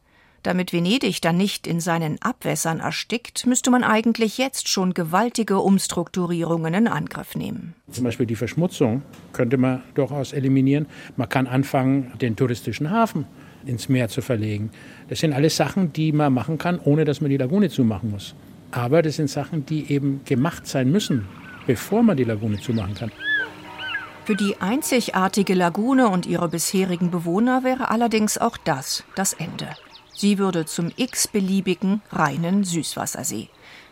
Damit 0.43 0.73
Venedig 0.73 1.21
dann 1.21 1.37
nicht 1.37 1.67
in 1.67 1.81
seinen 1.81 2.21
Abwässern 2.21 2.81
erstickt, 2.81 3.47
müsste 3.47 3.71
man 3.71 3.85
eigentlich 3.85 4.37
jetzt 4.37 4.69
schon 4.69 4.93
gewaltige 4.93 5.59
Umstrukturierungen 5.59 6.75
in 6.75 6.89
Angriff 6.89 7.35
nehmen. 7.35 7.75
Zum 7.91 8.05
Beispiel 8.05 8.27
die 8.27 8.37
Verschmutzung 8.37 9.03
könnte 9.33 9.59
man 9.59 9.83
durchaus 9.95 10.33
eliminieren. 10.33 10.87
Man 11.17 11.29
kann 11.29 11.47
anfangen, 11.47 12.13
den 12.21 12.35
touristischen 12.35 12.91
Hafen 12.91 13.27
ins 13.67 13.91
Meer 13.91 14.09
zu 14.09 14.23
verlegen. 14.23 14.71
Das 15.09 15.21
sind 15.21 15.35
alles 15.35 15.57
Sachen, 15.57 15.93
die 15.93 16.13
man 16.13 16.33
machen 16.33 16.57
kann, 16.57 16.79
ohne 16.79 17.05
dass 17.05 17.21
man 17.21 17.31
die 17.31 17.39
Lagune 17.39 17.69
zumachen 17.69 18.11
muss. 18.11 18.35
Aber 18.71 19.03
das 19.03 19.17
sind 19.17 19.29
Sachen, 19.29 19.67
die 19.67 19.93
eben 19.93 20.23
gemacht 20.25 20.67
sein 20.67 20.91
müssen, 20.91 21.27
bevor 21.67 22.03
man 22.03 22.17
die 22.17 22.25
Lagune 22.25 22.59
zumachen 22.59 22.95
kann. 22.95 23.13
Für 24.25 24.37
die 24.37 24.57
einzigartige 24.59 25.53
Lagune 25.53 26.09
und 26.09 26.25
ihre 26.25 26.49
bisherigen 26.49 27.11
Bewohner 27.11 27.63
wäre 27.63 27.91
allerdings 27.91 28.39
auch 28.39 28.57
das 28.57 29.05
das 29.15 29.35
Ende. 29.35 29.69
Sie 30.15 30.39
würde 30.39 30.65
zum 30.65 30.91
x-beliebigen 30.97 32.01
reinen 32.11 32.65
Süßwassersee. 32.65 33.49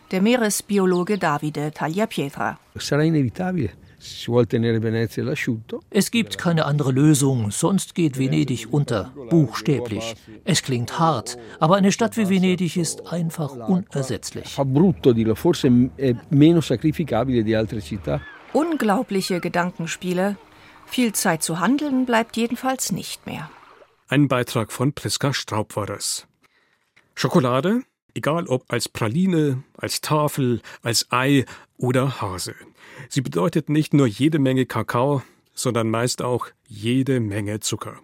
Der 0.09 0.23
Meeresbiologe 0.23 1.19
Davide 1.19 1.71
Tagliapietra. 1.71 2.57
Es 5.91 6.11
gibt 6.11 6.37
keine 6.39 6.65
andere 6.65 6.91
Lösung, 6.91 7.51
sonst 7.51 7.93
geht 7.93 8.17
Venedig 8.17 8.67
unter, 8.71 9.13
buchstäblich. 9.29 10.15
Es 10.45 10.63
klingt 10.63 10.97
hart, 10.97 11.37
aber 11.59 11.75
eine 11.75 11.91
Stadt 11.91 12.17
wie 12.17 12.27
Venedig 12.27 12.75
ist 12.75 13.13
einfach 13.13 13.55
unersetzlich. 13.69 14.57
Unglaubliche 18.53 19.39
Gedankenspiele. 19.39 20.37
Viel 20.85 21.13
Zeit 21.13 21.41
zu 21.41 21.59
handeln 21.59 22.05
bleibt 22.05 22.37
jedenfalls 22.37 22.91
nicht 22.91 23.25
mehr. 23.25 23.49
Ein 24.07 24.27
Beitrag 24.27 24.71
von 24.71 24.93
Priska 24.93 25.33
Straub 25.33 25.75
war 25.75 25.87
das. 25.87 26.27
Schokolade? 27.15 27.81
Egal 28.13 28.45
ob 28.45 28.71
als 28.71 28.89
Praline, 28.89 29.63
als 29.75 30.01
Tafel, 30.01 30.61
als 30.83 31.11
Ei 31.11 31.45
oder 31.77 32.21
Hase. 32.21 32.53
Sie 33.09 33.21
bedeutet 33.21 33.69
nicht 33.69 33.95
nur 33.95 34.05
jede 34.05 34.37
Menge 34.37 34.67
Kakao, 34.67 35.23
sondern 35.55 35.89
meist 35.89 36.21
auch 36.21 36.47
jede 36.67 37.19
Menge 37.19 37.59
Zucker. 37.59 37.99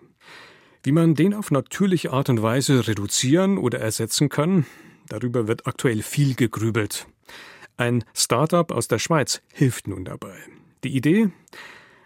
Wie 0.82 0.92
man 0.92 1.14
den 1.14 1.36
auf 1.36 1.52
natürliche 1.52 2.12
Art 2.12 2.30
und 2.30 2.42
Weise 2.42 2.88
reduzieren 2.88 3.60
oder 3.60 3.80
ersetzen 3.80 4.30
kann, 4.30 4.66
darüber 5.10 5.48
wird 5.48 5.68
aktuell 5.68 6.02
viel 6.02 6.34
gegrübelt. 6.34 7.06
Ein 7.80 8.04
Startup 8.14 8.70
aus 8.74 8.90
der 8.90 9.00
Schweiz 9.00 9.42
hilft 9.54 9.88
nun 9.88 10.04
dabei. 10.04 10.36
Die 10.84 10.98
Idee? 10.98 11.30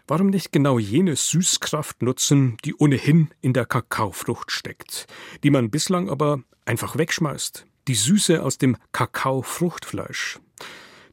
Warum 0.05 0.27
nicht 0.27 0.51
genau 0.51 0.77
jene 0.77 1.15
Süßkraft 1.15 2.03
nutzen, 2.03 2.57
die 2.63 2.75
ohnehin 2.75 3.31
in 3.41 3.53
der 3.53 3.65
Kakaofrucht 3.65 4.51
steckt, 4.51 5.07
die 5.43 5.49
man 5.49 5.71
bislang 5.71 6.11
aber 6.11 6.43
einfach 6.65 6.95
wegschmeißt? 6.95 7.65
Die 7.87 7.95
Süße 7.95 8.43
aus 8.43 8.59
dem 8.59 8.77
Kakaofruchtfleisch. 8.91 10.39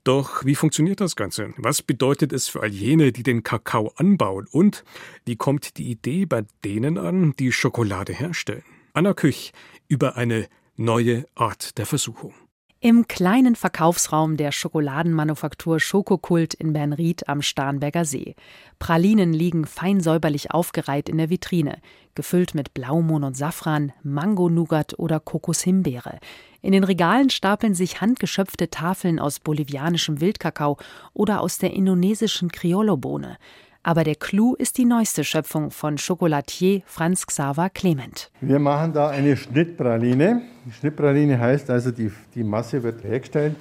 Doch 0.04 0.44
wie 0.44 0.54
funktioniert 0.54 1.00
das 1.00 1.16
Ganze? 1.16 1.54
Was 1.56 1.80
bedeutet 1.80 2.30
es 2.34 2.48
für 2.48 2.60
all 2.60 2.68
jene, 2.68 3.12
die 3.12 3.22
den 3.22 3.42
Kakao 3.42 3.94
anbauen? 3.96 4.46
Und 4.50 4.84
wie 5.24 5.36
kommt 5.36 5.78
die 5.78 5.90
Idee 5.90 6.26
bei 6.26 6.44
denen 6.66 6.98
an, 6.98 7.32
die 7.38 7.52
Schokolade 7.52 8.12
herstellen? 8.12 8.64
Anna 8.92 9.14
Küch 9.14 9.52
über 9.88 10.16
eine 10.16 10.48
neue 10.76 11.24
Art 11.34 11.78
der 11.78 11.86
Versuchung. 11.86 12.34
Im 12.82 13.06
kleinen 13.08 13.56
Verkaufsraum 13.56 14.38
der 14.38 14.52
Schokoladenmanufaktur 14.52 15.80
Schokokult 15.80 16.54
in 16.54 16.72
Bernried 16.72 17.28
am 17.28 17.42
Starnberger 17.42 18.06
See. 18.06 18.34
Pralinen 18.78 19.34
liegen 19.34 19.66
fein 19.66 20.00
säuberlich 20.00 20.52
aufgereiht 20.52 21.10
in 21.10 21.18
der 21.18 21.28
Vitrine, 21.28 21.76
gefüllt 22.14 22.54
mit 22.54 22.72
Blaumohn 22.72 23.22
und 23.22 23.36
Safran, 23.36 23.92
Mango-Nougat 24.02 24.98
oder 24.98 25.20
Kokoshimbeere. 25.20 26.20
In 26.62 26.72
den 26.72 26.84
Regalen 26.84 27.28
stapeln 27.28 27.74
sich 27.74 28.00
handgeschöpfte 28.00 28.70
Tafeln 28.70 29.18
aus 29.18 29.40
bolivianischem 29.40 30.22
Wildkakao 30.22 30.78
oder 31.12 31.42
aus 31.42 31.58
der 31.58 31.74
indonesischen 31.74 32.50
Criollo-Bohne. 32.50 33.36
Aber 33.82 34.04
der 34.04 34.14
Clou 34.14 34.54
ist 34.56 34.76
die 34.76 34.84
neueste 34.84 35.24
Schöpfung 35.24 35.70
von 35.70 35.96
Chocolatier 35.96 36.82
Franz 36.84 37.26
Xaver 37.26 37.70
Clement. 37.70 38.30
Wir 38.42 38.58
machen 38.58 38.92
da 38.92 39.08
eine 39.08 39.38
Schnittpraline. 39.38 40.42
Die 40.66 40.72
Schnittpraline 40.72 41.38
heißt 41.38 41.70
also, 41.70 41.90
die, 41.90 42.12
die 42.34 42.44
Masse 42.44 42.82
wird 42.82 43.02
hergestellt 43.04 43.56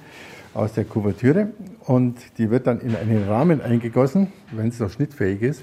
aus 0.52 0.74
der 0.74 0.84
Kuvertüre 0.84 1.52
und 1.86 2.18
die 2.36 2.50
wird 2.50 2.66
dann 2.66 2.80
in 2.80 2.94
einen 2.96 3.26
Rahmen 3.28 3.62
eingegossen, 3.62 4.30
wenn 4.50 4.68
es 4.68 4.78
noch 4.78 4.90
schnittfähig 4.90 5.40
ist, 5.40 5.62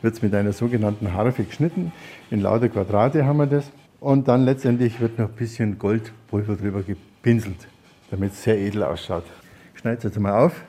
wird 0.00 0.14
es 0.14 0.22
mit 0.22 0.34
einer 0.34 0.52
sogenannten 0.52 1.12
Harfe 1.12 1.44
geschnitten. 1.44 1.92
In 2.30 2.40
lauter 2.40 2.68
Quadrate 2.68 3.24
haben 3.24 3.36
wir 3.36 3.46
das. 3.46 3.70
Und 4.00 4.26
dann 4.26 4.44
letztendlich 4.44 4.98
wird 4.98 5.16
noch 5.20 5.28
ein 5.28 5.36
bisschen 5.36 5.78
Goldpulver 5.78 6.56
drüber 6.56 6.82
gepinselt, 6.82 7.68
damit 8.10 8.32
es 8.32 8.42
sehr 8.42 8.58
edel 8.58 8.82
ausschaut. 8.82 9.24
Ich 9.74 9.80
schneide 9.80 9.98
es 9.98 10.02
jetzt 10.02 10.18
mal 10.18 10.44
auf. 10.44 10.60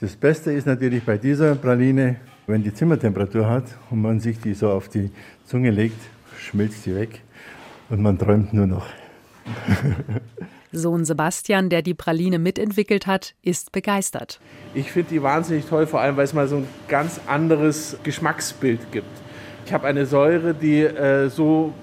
Das 0.00 0.16
Beste 0.16 0.50
ist 0.50 0.66
natürlich 0.66 1.04
bei 1.04 1.18
dieser 1.18 1.56
Praline, 1.56 2.16
wenn 2.50 2.62
die 2.62 2.74
Zimmertemperatur 2.74 3.48
hat 3.48 3.64
und 3.90 4.02
man 4.02 4.20
sich 4.20 4.40
die 4.40 4.54
so 4.54 4.70
auf 4.70 4.88
die 4.88 5.10
Zunge 5.46 5.70
legt, 5.70 6.00
schmilzt 6.38 6.86
die 6.86 6.94
weg 6.94 7.22
und 7.88 8.02
man 8.02 8.18
träumt 8.18 8.52
nur 8.52 8.66
noch. 8.66 8.86
Sohn 10.72 11.04
Sebastian, 11.04 11.68
der 11.68 11.82
die 11.82 11.94
Praline 11.94 12.38
mitentwickelt 12.38 13.06
hat, 13.06 13.34
ist 13.42 13.72
begeistert. 13.72 14.40
Ich 14.72 14.92
finde 14.92 15.10
die 15.10 15.22
wahnsinnig 15.22 15.64
toll, 15.66 15.86
vor 15.86 16.00
allem 16.00 16.16
weil 16.16 16.24
es 16.24 16.32
mal 16.32 16.46
so 16.46 16.58
ein 16.58 16.68
ganz 16.86 17.20
anderes 17.26 17.96
Geschmacksbild 18.04 18.92
gibt. 18.92 19.10
Ich 19.66 19.72
habe 19.72 19.88
eine 19.88 20.06
Säure, 20.06 20.54
die 20.54 20.82
äh, 20.82 21.28
so 21.28 21.74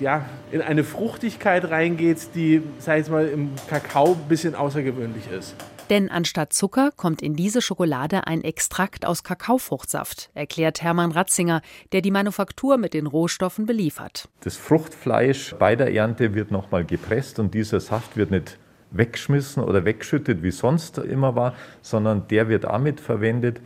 ja, 0.00 0.24
in 0.50 0.60
eine 0.60 0.84
Fruchtigkeit 0.84 1.70
reingeht, 1.70 2.34
die, 2.34 2.62
sag 2.78 3.00
ich 3.00 3.08
mal, 3.08 3.28
im 3.28 3.50
Kakao 3.68 4.12
ein 4.12 4.28
bisschen 4.28 4.54
außergewöhnlich 4.54 5.30
ist. 5.30 5.54
Denn 5.92 6.10
anstatt 6.10 6.54
Zucker 6.54 6.90
kommt 6.96 7.20
in 7.20 7.36
diese 7.36 7.60
Schokolade 7.60 8.26
ein 8.26 8.42
Extrakt 8.44 9.04
aus 9.04 9.24
Kakaofruchtsaft, 9.24 10.30
erklärt 10.32 10.80
Hermann 10.80 11.12
Ratzinger, 11.12 11.60
der 11.92 12.00
die 12.00 12.10
Manufaktur 12.10 12.78
mit 12.78 12.94
den 12.94 13.06
Rohstoffen 13.06 13.66
beliefert. 13.66 14.26
Das 14.40 14.56
Fruchtfleisch 14.56 15.54
bei 15.58 15.76
der 15.76 15.92
Ernte 15.92 16.34
wird 16.34 16.50
nochmal 16.50 16.86
gepresst 16.86 17.38
und 17.38 17.52
dieser 17.52 17.78
Saft 17.78 18.16
wird 18.16 18.30
nicht 18.30 18.58
weggeschmissen 18.90 19.62
oder 19.62 19.84
weggeschüttet, 19.84 20.42
wie 20.42 20.50
sonst 20.50 20.96
immer 20.96 21.36
war, 21.36 21.54
sondern 21.82 22.26
der 22.28 22.48
wird 22.48 22.64
damit 22.64 22.98
verwendet 22.98 23.60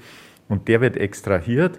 und 0.48 0.66
der 0.66 0.80
wird 0.80 0.96
extrahiert. 0.96 1.78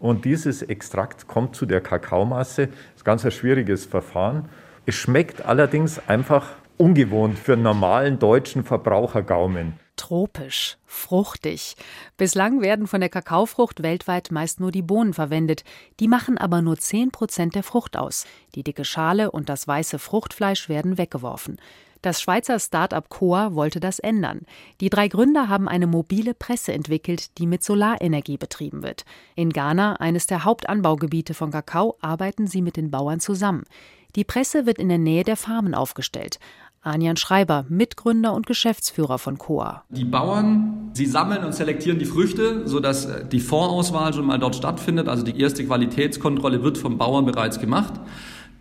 Und 0.00 0.26
dieses 0.26 0.60
Extrakt 0.60 1.26
kommt 1.28 1.56
zu 1.56 1.64
der 1.64 1.80
Kakaomasse. 1.80 2.66
Das 2.66 2.76
ist 2.96 3.04
ganz 3.06 3.24
ein 3.24 3.30
schwieriges 3.30 3.86
Verfahren. 3.86 4.50
Es 4.84 4.96
schmeckt 4.96 5.46
allerdings 5.46 5.98
einfach 6.08 6.56
ungewohnt 6.78 7.38
für 7.38 7.54
einen 7.54 7.62
normalen 7.62 8.18
deutschen 8.18 8.64
Verbrauchergaumen. 8.64 9.74
Tropisch, 9.96 10.78
fruchtig. 10.86 11.74
Bislang 12.16 12.62
werden 12.62 12.86
von 12.86 13.00
der 13.00 13.10
Kakaofrucht 13.10 13.82
weltweit 13.82 14.30
meist 14.30 14.60
nur 14.60 14.70
die 14.70 14.82
Bohnen 14.82 15.12
verwendet. 15.12 15.64
Die 15.98 16.06
machen 16.06 16.38
aber 16.38 16.62
nur 16.62 16.78
10 16.78 17.10
Prozent 17.10 17.56
der 17.56 17.64
Frucht 17.64 17.96
aus. 17.96 18.24
Die 18.54 18.62
dicke 18.62 18.84
Schale 18.84 19.32
und 19.32 19.48
das 19.48 19.66
weiße 19.66 19.98
Fruchtfleisch 19.98 20.68
werden 20.68 20.98
weggeworfen. 20.98 21.58
Das 22.00 22.22
Schweizer 22.22 22.60
Start-up 22.60 23.08
Coa 23.08 23.54
wollte 23.54 23.80
das 23.80 23.98
ändern. 23.98 24.42
Die 24.80 24.88
drei 24.88 25.08
Gründer 25.08 25.48
haben 25.48 25.68
eine 25.68 25.88
mobile 25.88 26.32
Presse 26.32 26.72
entwickelt, 26.72 27.36
die 27.38 27.48
mit 27.48 27.64
Solarenergie 27.64 28.36
betrieben 28.36 28.84
wird. 28.84 29.04
In 29.34 29.50
Ghana, 29.50 29.94
eines 29.94 30.28
der 30.28 30.44
Hauptanbaugebiete 30.44 31.34
von 31.34 31.50
Kakao, 31.50 31.96
arbeiten 32.00 32.46
sie 32.46 32.62
mit 32.62 32.76
den 32.76 32.92
Bauern 32.92 33.18
zusammen. 33.18 33.64
Die 34.14 34.24
Presse 34.24 34.64
wird 34.64 34.78
in 34.78 34.88
der 34.88 34.98
Nähe 34.98 35.24
der 35.24 35.36
Farmen 35.36 35.74
aufgestellt. 35.74 36.38
Anjan 36.80 37.16
Schreiber, 37.16 37.64
Mitgründer 37.68 38.34
und 38.34 38.46
Geschäftsführer 38.46 39.18
von 39.18 39.38
Coa. 39.38 39.84
Die 39.90 40.04
Bauern, 40.04 40.90
sie 40.92 41.06
sammeln 41.06 41.44
und 41.44 41.54
selektieren 41.54 41.98
die 41.98 42.04
Früchte, 42.04 42.66
sodass 42.66 43.08
die 43.30 43.40
Vorauswahl 43.40 44.12
schon 44.12 44.26
mal 44.26 44.38
dort 44.38 44.56
stattfindet. 44.56 45.08
Also 45.08 45.24
die 45.24 45.40
erste 45.40 45.64
Qualitätskontrolle 45.64 46.62
wird 46.62 46.78
vom 46.78 46.98
Bauern 46.98 47.24
bereits 47.24 47.60
gemacht. 47.60 47.94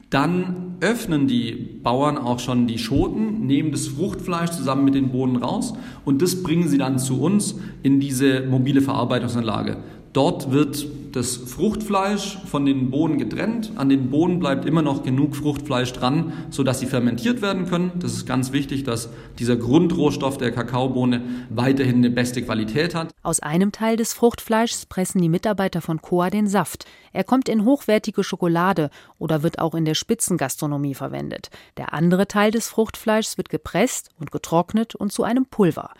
Dann 0.09 0.77
öffnen 0.79 1.27
die 1.27 1.51
Bauern 1.83 2.17
auch 2.17 2.39
schon 2.39 2.65
die 2.65 2.77
Schoten, 2.77 3.45
nehmen 3.45 3.71
das 3.71 3.87
Fruchtfleisch 3.87 4.51
zusammen 4.51 4.85
mit 4.85 4.95
den 4.95 5.11
Bohnen 5.11 5.35
raus 5.35 5.73
und 6.05 6.21
das 6.21 6.43
bringen 6.43 6.69
sie 6.69 6.77
dann 6.77 6.97
zu 6.97 7.21
uns 7.21 7.55
in 7.83 7.99
diese 7.99 8.41
mobile 8.41 8.81
Verarbeitungsanlage. 8.81 9.77
Dort 10.17 10.49
wird 10.49 10.87
das 11.11 11.35
Fruchtfleisch 11.35 12.39
von 12.47 12.65
den 12.65 12.89
Bohnen 12.89 13.19
getrennt. 13.19 13.73
An 13.75 13.87
den 13.87 14.09
Bohnen 14.09 14.39
bleibt 14.39 14.65
immer 14.65 14.81
noch 14.81 15.03
genug 15.03 15.35
Fruchtfleisch 15.35 15.93
dran, 15.93 16.33
sodass 16.49 16.79
sie 16.79 16.87
fermentiert 16.87 17.43
werden 17.43 17.67
können. 17.67 17.91
Das 17.99 18.13
ist 18.13 18.25
ganz 18.25 18.51
wichtig, 18.51 18.83
dass 18.83 19.09
dieser 19.37 19.57
Grundrohstoff 19.57 20.39
der 20.39 20.51
Kakaobohne 20.51 21.21
weiterhin 21.51 21.97
eine 21.97 22.09
beste 22.09 22.41
Qualität 22.41 22.95
hat. 22.95 23.11
Aus 23.21 23.41
einem 23.41 23.71
Teil 23.71 23.95
des 23.95 24.13
Fruchtfleischs 24.13 24.87
pressen 24.87 25.21
die 25.21 25.29
Mitarbeiter 25.29 25.81
von 25.81 26.01
Coa 26.01 26.31
den 26.31 26.47
Saft. 26.47 26.85
Er 27.13 27.23
kommt 27.23 27.47
in 27.47 27.63
hochwertige 27.63 28.23
Schokolade 28.23 28.89
oder 29.19 29.43
wird 29.43 29.59
auch 29.59 29.75
in 29.75 29.85
der 29.85 29.93
Spitzengastronomie 29.93 30.95
verwendet. 30.95 31.51
Der 31.77 31.93
andere 31.93 32.27
Teil 32.27 32.49
des 32.49 32.69
Fruchtfleischs 32.69 33.37
wird 33.37 33.49
gepresst 33.49 34.09
und 34.19 34.31
getrocknet 34.31 34.95
und 34.95 35.11
zu 35.11 35.21
einem 35.21 35.45
Pulver. 35.45 35.91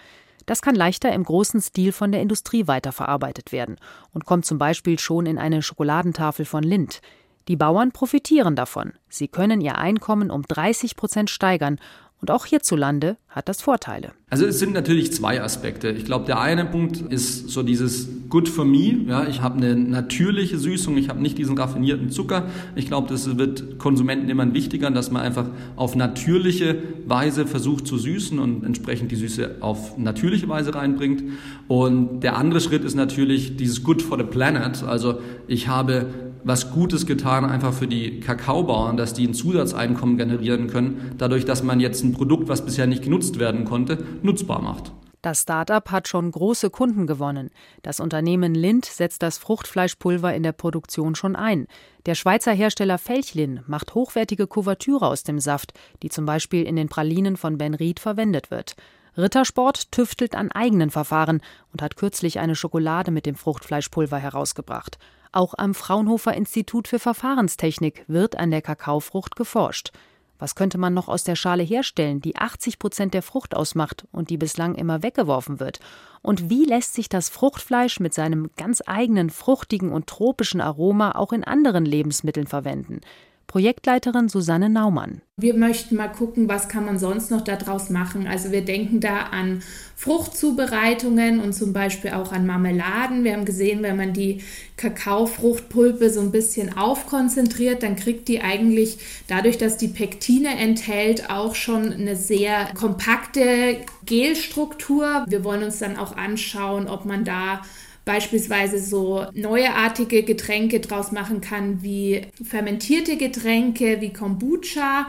Das 0.47 0.61
kann 0.63 0.75
leichter 0.75 1.11
im 1.11 1.23
großen 1.23 1.61
Stil 1.61 1.91
von 1.91 2.11
der 2.11 2.21
Industrie 2.21 2.67
weiterverarbeitet 2.67 3.51
werden 3.51 3.75
und 4.13 4.25
kommt 4.25 4.45
zum 4.45 4.57
Beispiel 4.57 4.97
schon 4.97 5.27
in 5.27 5.37
eine 5.37 5.61
Schokoladentafel 5.61 6.45
von 6.45 6.63
Lind. 6.63 7.01
Die 7.49 7.57
Bauern 7.57 7.91
profitieren 7.91 8.55
davon. 8.55 8.93
Sie 9.09 9.27
können 9.27 9.61
ihr 9.61 9.77
Einkommen 9.77 10.31
um 10.31 10.43
30 10.43 10.95
Prozent 10.95 11.29
steigern 11.29 11.79
und 12.19 12.31
auch 12.31 12.45
hierzulande 12.45 13.17
hat 13.29 13.47
das 13.47 13.61
Vorteile. 13.61 14.11
Also 14.29 14.45
es 14.45 14.59
sind 14.59 14.73
natürlich 14.73 15.13
zwei 15.13 15.41
Aspekte. 15.41 15.89
Ich 15.89 16.05
glaube, 16.05 16.25
der 16.25 16.41
eine 16.41 16.65
Punkt 16.65 17.01
ist 17.01 17.49
so 17.49 17.63
dieses 17.63 18.09
Good 18.29 18.49
for 18.49 18.65
me. 18.65 19.05
Ja, 19.07 19.27
ich 19.27 19.41
habe 19.41 19.57
eine 19.57 19.75
natürliche 19.75 20.57
Süßung, 20.57 20.97
ich 20.97 21.07
habe 21.07 21.21
nicht 21.21 21.37
diesen 21.37 21.57
raffinierten 21.57 22.09
Zucker. 22.09 22.47
Ich 22.75 22.87
glaube, 22.87 23.07
das 23.07 23.37
wird 23.37 23.77
Konsumenten 23.77 24.29
immer 24.29 24.53
wichtiger, 24.53 24.89
dass 24.91 25.11
man 25.11 25.21
einfach 25.21 25.45
auf 25.75 25.95
natürliche 25.95 26.81
Weise 27.05 27.45
versucht 27.45 27.87
zu 27.87 27.97
süßen 27.97 28.39
und 28.39 28.65
entsprechend 28.65 29.11
die 29.11 29.15
Süße 29.15 29.57
auf 29.61 29.97
natürliche 29.97 30.49
Weise 30.49 30.73
reinbringt. 30.73 31.23
Und 31.67 32.21
der 32.21 32.35
andere 32.35 32.59
Schritt 32.59 32.83
ist 32.83 32.95
natürlich 32.95 33.55
dieses 33.55 33.83
Good 33.83 34.01
for 34.01 34.17
the 34.17 34.25
Planet. 34.25 34.83
Also 34.83 35.19
ich 35.47 35.67
habe 35.67 36.07
was 36.43 36.71
Gutes 36.71 37.05
getan, 37.05 37.45
einfach 37.45 37.73
für 37.73 37.87
die 37.87 38.19
Kakaobauern, 38.19 38.97
dass 38.97 39.13
die 39.13 39.27
ein 39.27 39.33
Zusatzeinkommen 39.33 40.17
generieren 40.17 40.67
können, 40.67 41.15
dadurch, 41.17 41.45
dass 41.45 41.63
man 41.63 41.79
jetzt 41.79 42.03
ein 42.03 42.13
Produkt, 42.13 42.47
was 42.47 42.65
bisher 42.65 42.87
nicht 42.87 43.03
genutzt 43.03 43.39
werden 43.39 43.65
konnte, 43.65 44.03
nutzbar 44.21 44.61
macht. 44.61 44.91
Das 45.21 45.41
Start-up 45.41 45.91
hat 45.91 46.07
schon 46.07 46.31
große 46.31 46.69
Kunden 46.69 47.07
gewonnen. 47.07 47.49
Das 47.81 47.99
Unternehmen 47.99 48.53
Lind 48.53 48.85
setzt 48.85 49.23
das 49.23 49.37
Fruchtfleischpulver 49.39 50.33
in 50.33 50.43
der 50.43 50.51
Produktion 50.51 51.15
schon 51.15 51.35
ein. 51.35 51.67
Der 52.05 52.15
Schweizer 52.15 52.53
Hersteller 52.53 52.97
Felchlin 52.97 53.61
macht 53.67 53.95
hochwertige 53.95 54.47
Kuvertüre 54.47 55.07
aus 55.07 55.23
dem 55.23 55.39
Saft, 55.39 55.73
die 56.03 56.09
zum 56.09 56.25
Beispiel 56.25 56.63
in 56.63 56.75
den 56.75 56.87
Pralinen 56.87 57.35
von 57.35 57.57
Ben 57.57 57.73
Ried 57.73 57.99
verwendet 57.99 58.51
wird. 58.51 58.75
Rittersport 59.17 59.91
tüftelt 59.91 60.35
an 60.35 60.51
eigenen 60.51 60.91
Verfahren 60.91 61.41
und 61.73 61.81
hat 61.81 61.97
kürzlich 61.97 62.39
eine 62.39 62.55
Schokolade 62.55 63.09
mit 63.09 63.25
dem 63.25 63.35
Fruchtfleischpulver 63.35 64.17
herausgebracht. 64.17 64.99
Auch 65.31 65.53
am 65.57 65.73
Fraunhofer 65.73 66.33
Institut 66.33 66.87
für 66.87 66.99
Verfahrenstechnik 66.99 68.05
wird 68.07 68.37
an 68.37 68.51
der 68.51 68.61
Kakaofrucht 68.61 69.35
geforscht. 69.35 69.91
Was 70.39 70.55
könnte 70.55 70.77
man 70.77 70.93
noch 70.93 71.07
aus 71.07 71.23
der 71.23 71.35
Schale 71.35 71.63
herstellen, 71.63 72.21
die 72.21 72.35
80 72.35 72.77
Prozent 72.77 73.13
der 73.13 73.23
Frucht 73.23 73.55
ausmacht 73.55 74.05
und 74.11 74.29
die 74.29 74.37
bislang 74.37 74.75
immer 74.75 75.01
weggeworfen 75.01 75.59
wird? 75.59 75.79
Und 76.21 76.49
wie 76.49 76.65
lässt 76.65 76.93
sich 76.93 77.09
das 77.09 77.29
Fruchtfleisch 77.29 77.99
mit 77.99 78.13
seinem 78.13 78.51
ganz 78.55 78.83
eigenen 78.85 79.29
fruchtigen 79.29 79.91
und 79.91 80.07
tropischen 80.07 80.61
Aroma 80.61 81.13
auch 81.13 81.33
in 81.33 81.43
anderen 81.43 81.85
Lebensmitteln 81.85 82.47
verwenden? 82.47 83.01
Projektleiterin 83.47 84.27
Susanne 84.27 84.69
Naumann. 84.69 85.21
Wir 85.37 85.53
möchten 85.53 85.95
mal 85.95 86.09
gucken, 86.09 86.49
was 86.49 86.67
kann 86.67 86.85
man 86.85 86.99
sonst 86.99 87.31
noch 87.31 87.41
daraus 87.41 87.89
machen. 87.89 88.27
Also 88.27 88.51
wir 88.51 88.65
denken 88.65 88.99
da 88.99 89.21
an 89.23 89.61
Fruchtzubereitungen 89.95 91.39
und 91.39 91.53
zum 91.53 91.71
Beispiel 91.71 92.11
auch 92.11 92.33
an 92.33 92.45
Marmeladen. 92.45 93.23
Wir 93.23 93.33
haben 93.33 93.45
gesehen, 93.45 93.83
wenn 93.83 93.95
man 93.95 94.13
die 94.13 94.43
Kakaofruchtpulpe 94.75 96.09
so 96.09 96.19
ein 96.19 96.31
bisschen 96.31 96.75
aufkonzentriert, 96.75 97.83
dann 97.83 97.95
kriegt 97.95 98.27
die 98.27 98.41
eigentlich 98.41 98.97
dadurch, 99.27 99.57
dass 99.57 99.77
die 99.77 99.87
Pektine 99.87 100.57
enthält, 100.57 101.29
auch 101.29 101.55
schon 101.55 101.93
eine 101.93 102.15
sehr 102.15 102.67
kompakte 102.73 103.77
Gelstruktur. 104.05 105.25
Wir 105.27 105.43
wollen 105.43 105.63
uns 105.63 105.79
dann 105.79 105.97
auch 105.97 106.17
anschauen, 106.17 106.87
ob 106.87 107.05
man 107.05 107.23
da 107.23 107.61
beispielsweise 108.07 108.79
so 108.79 109.27
neuartige 109.33 110.23
Getränke 110.23 110.79
draus 110.79 111.11
machen 111.11 111.41
kann, 111.41 111.83
wie 111.83 112.23
fermentierte 112.43 113.17
Getränke, 113.17 114.01
wie 114.01 114.11
Kombucha 114.11 115.05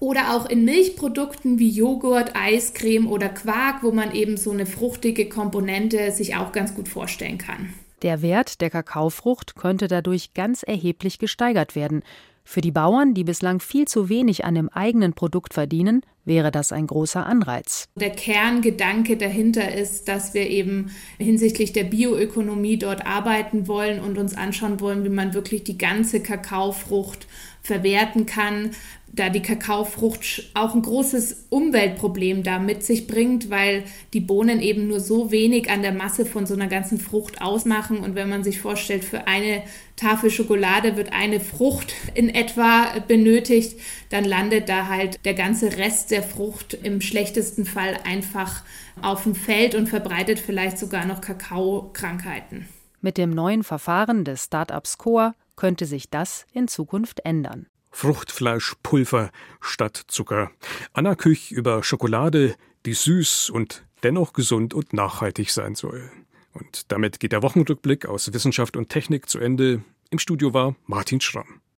oder 0.00 0.34
auch 0.34 0.44
in 0.44 0.66
Milchprodukten 0.66 1.58
wie 1.58 1.70
Joghurt, 1.70 2.36
Eiscreme 2.36 3.08
oder 3.08 3.30
Quark, 3.30 3.82
wo 3.82 3.92
man 3.92 4.12
eben 4.12 4.36
so 4.36 4.50
eine 4.50 4.66
fruchtige 4.66 5.30
Komponente 5.30 6.10
sich 6.10 6.36
auch 6.36 6.52
ganz 6.52 6.74
gut 6.74 6.88
vorstellen 6.88 7.38
kann. 7.38 7.72
Der 8.02 8.20
Wert 8.20 8.60
der 8.60 8.68
Kakaofrucht 8.68 9.54
könnte 9.56 9.88
dadurch 9.88 10.34
ganz 10.34 10.62
erheblich 10.62 11.18
gesteigert 11.18 11.74
werden. 11.74 12.02
Für 12.44 12.60
die 12.60 12.70
Bauern, 12.70 13.14
die 13.14 13.24
bislang 13.24 13.58
viel 13.58 13.86
zu 13.86 14.08
wenig 14.08 14.44
an 14.44 14.54
dem 14.54 14.68
eigenen 14.68 15.14
Produkt 15.14 15.54
verdienen, 15.54 16.02
wäre 16.24 16.50
das 16.50 16.72
ein 16.72 16.86
großer 16.86 17.24
Anreiz. 17.24 17.86
Der 17.96 18.10
Kerngedanke 18.10 19.16
dahinter 19.16 19.74
ist, 19.74 20.08
dass 20.08 20.34
wir 20.34 20.48
eben 20.48 20.90
hinsichtlich 21.18 21.72
der 21.72 21.84
Bioökonomie 21.84 22.78
dort 22.78 23.06
arbeiten 23.06 23.66
wollen 23.66 24.00
und 24.00 24.18
uns 24.18 24.36
anschauen 24.36 24.80
wollen, 24.80 25.04
wie 25.04 25.10
man 25.10 25.34
wirklich 25.34 25.64
die 25.64 25.78
ganze 25.78 26.20
Kakaofrucht 26.20 27.26
verwerten 27.62 28.26
kann, 28.26 28.70
da 29.16 29.28
die 29.28 29.42
Kakaofrucht 29.42 30.50
auch 30.54 30.74
ein 30.74 30.82
großes 30.82 31.46
Umweltproblem 31.50 32.42
da 32.42 32.58
mit 32.58 32.82
sich 32.82 33.06
bringt, 33.06 33.48
weil 33.48 33.84
die 34.12 34.20
Bohnen 34.20 34.60
eben 34.60 34.88
nur 34.88 34.98
so 34.98 35.30
wenig 35.30 35.70
an 35.70 35.82
der 35.82 35.92
Masse 35.92 36.26
von 36.26 36.46
so 36.46 36.54
einer 36.54 36.66
ganzen 36.66 36.98
Frucht 36.98 37.40
ausmachen. 37.40 37.98
Und 37.98 38.16
wenn 38.16 38.28
man 38.28 38.42
sich 38.42 38.60
vorstellt, 38.60 39.04
für 39.04 39.26
eine 39.28 39.62
Tafel 39.96 40.30
Schokolade 40.30 40.96
wird 40.96 41.12
eine 41.12 41.38
Frucht 41.38 41.94
in 42.14 42.28
etwa 42.28 42.98
benötigt, 43.06 43.78
dann 44.10 44.24
landet 44.24 44.68
da 44.68 44.88
halt 44.88 45.24
der 45.24 45.34
ganze 45.34 45.76
Rest 45.76 46.10
der 46.10 46.22
Frucht 46.22 46.74
im 46.74 47.00
schlechtesten 47.00 47.64
Fall 47.64 47.98
einfach 48.04 48.62
auf 49.00 49.22
dem 49.22 49.34
Feld 49.34 49.74
und 49.74 49.88
verbreitet 49.88 50.40
vielleicht 50.40 50.78
sogar 50.78 51.04
noch 51.04 51.20
Kakaokrankheiten. 51.20 52.68
Mit 53.00 53.18
dem 53.18 53.30
neuen 53.30 53.62
Verfahren 53.62 54.24
des 54.24 54.44
Startups 54.44 54.98
Coa 54.98 55.34
könnte 55.56 55.86
sich 55.86 56.10
das 56.10 56.46
in 56.52 56.68
Zukunft 56.68 57.20
ändern. 57.24 57.66
Fruchtfleischpulver 57.94 59.30
statt 59.60 60.04
Zucker. 60.08 60.50
Anna 60.92 61.14
Küch 61.14 61.52
über 61.52 61.84
Schokolade, 61.84 62.56
die 62.84 62.92
süß 62.92 63.50
und 63.50 63.86
dennoch 64.02 64.32
gesund 64.32 64.74
und 64.74 64.92
nachhaltig 64.92 65.50
sein 65.50 65.76
soll. 65.76 66.10
Und 66.52 66.90
damit 66.90 67.20
geht 67.20 67.32
der 67.32 67.42
Wochenrückblick 67.42 68.06
aus 68.06 68.32
Wissenschaft 68.32 68.76
und 68.76 68.88
Technik 68.88 69.28
zu 69.28 69.38
Ende. 69.38 69.84
Im 70.10 70.18
Studio 70.18 70.52
war 70.52 70.74
Martin 70.86 71.20
Schramm. 71.20 71.60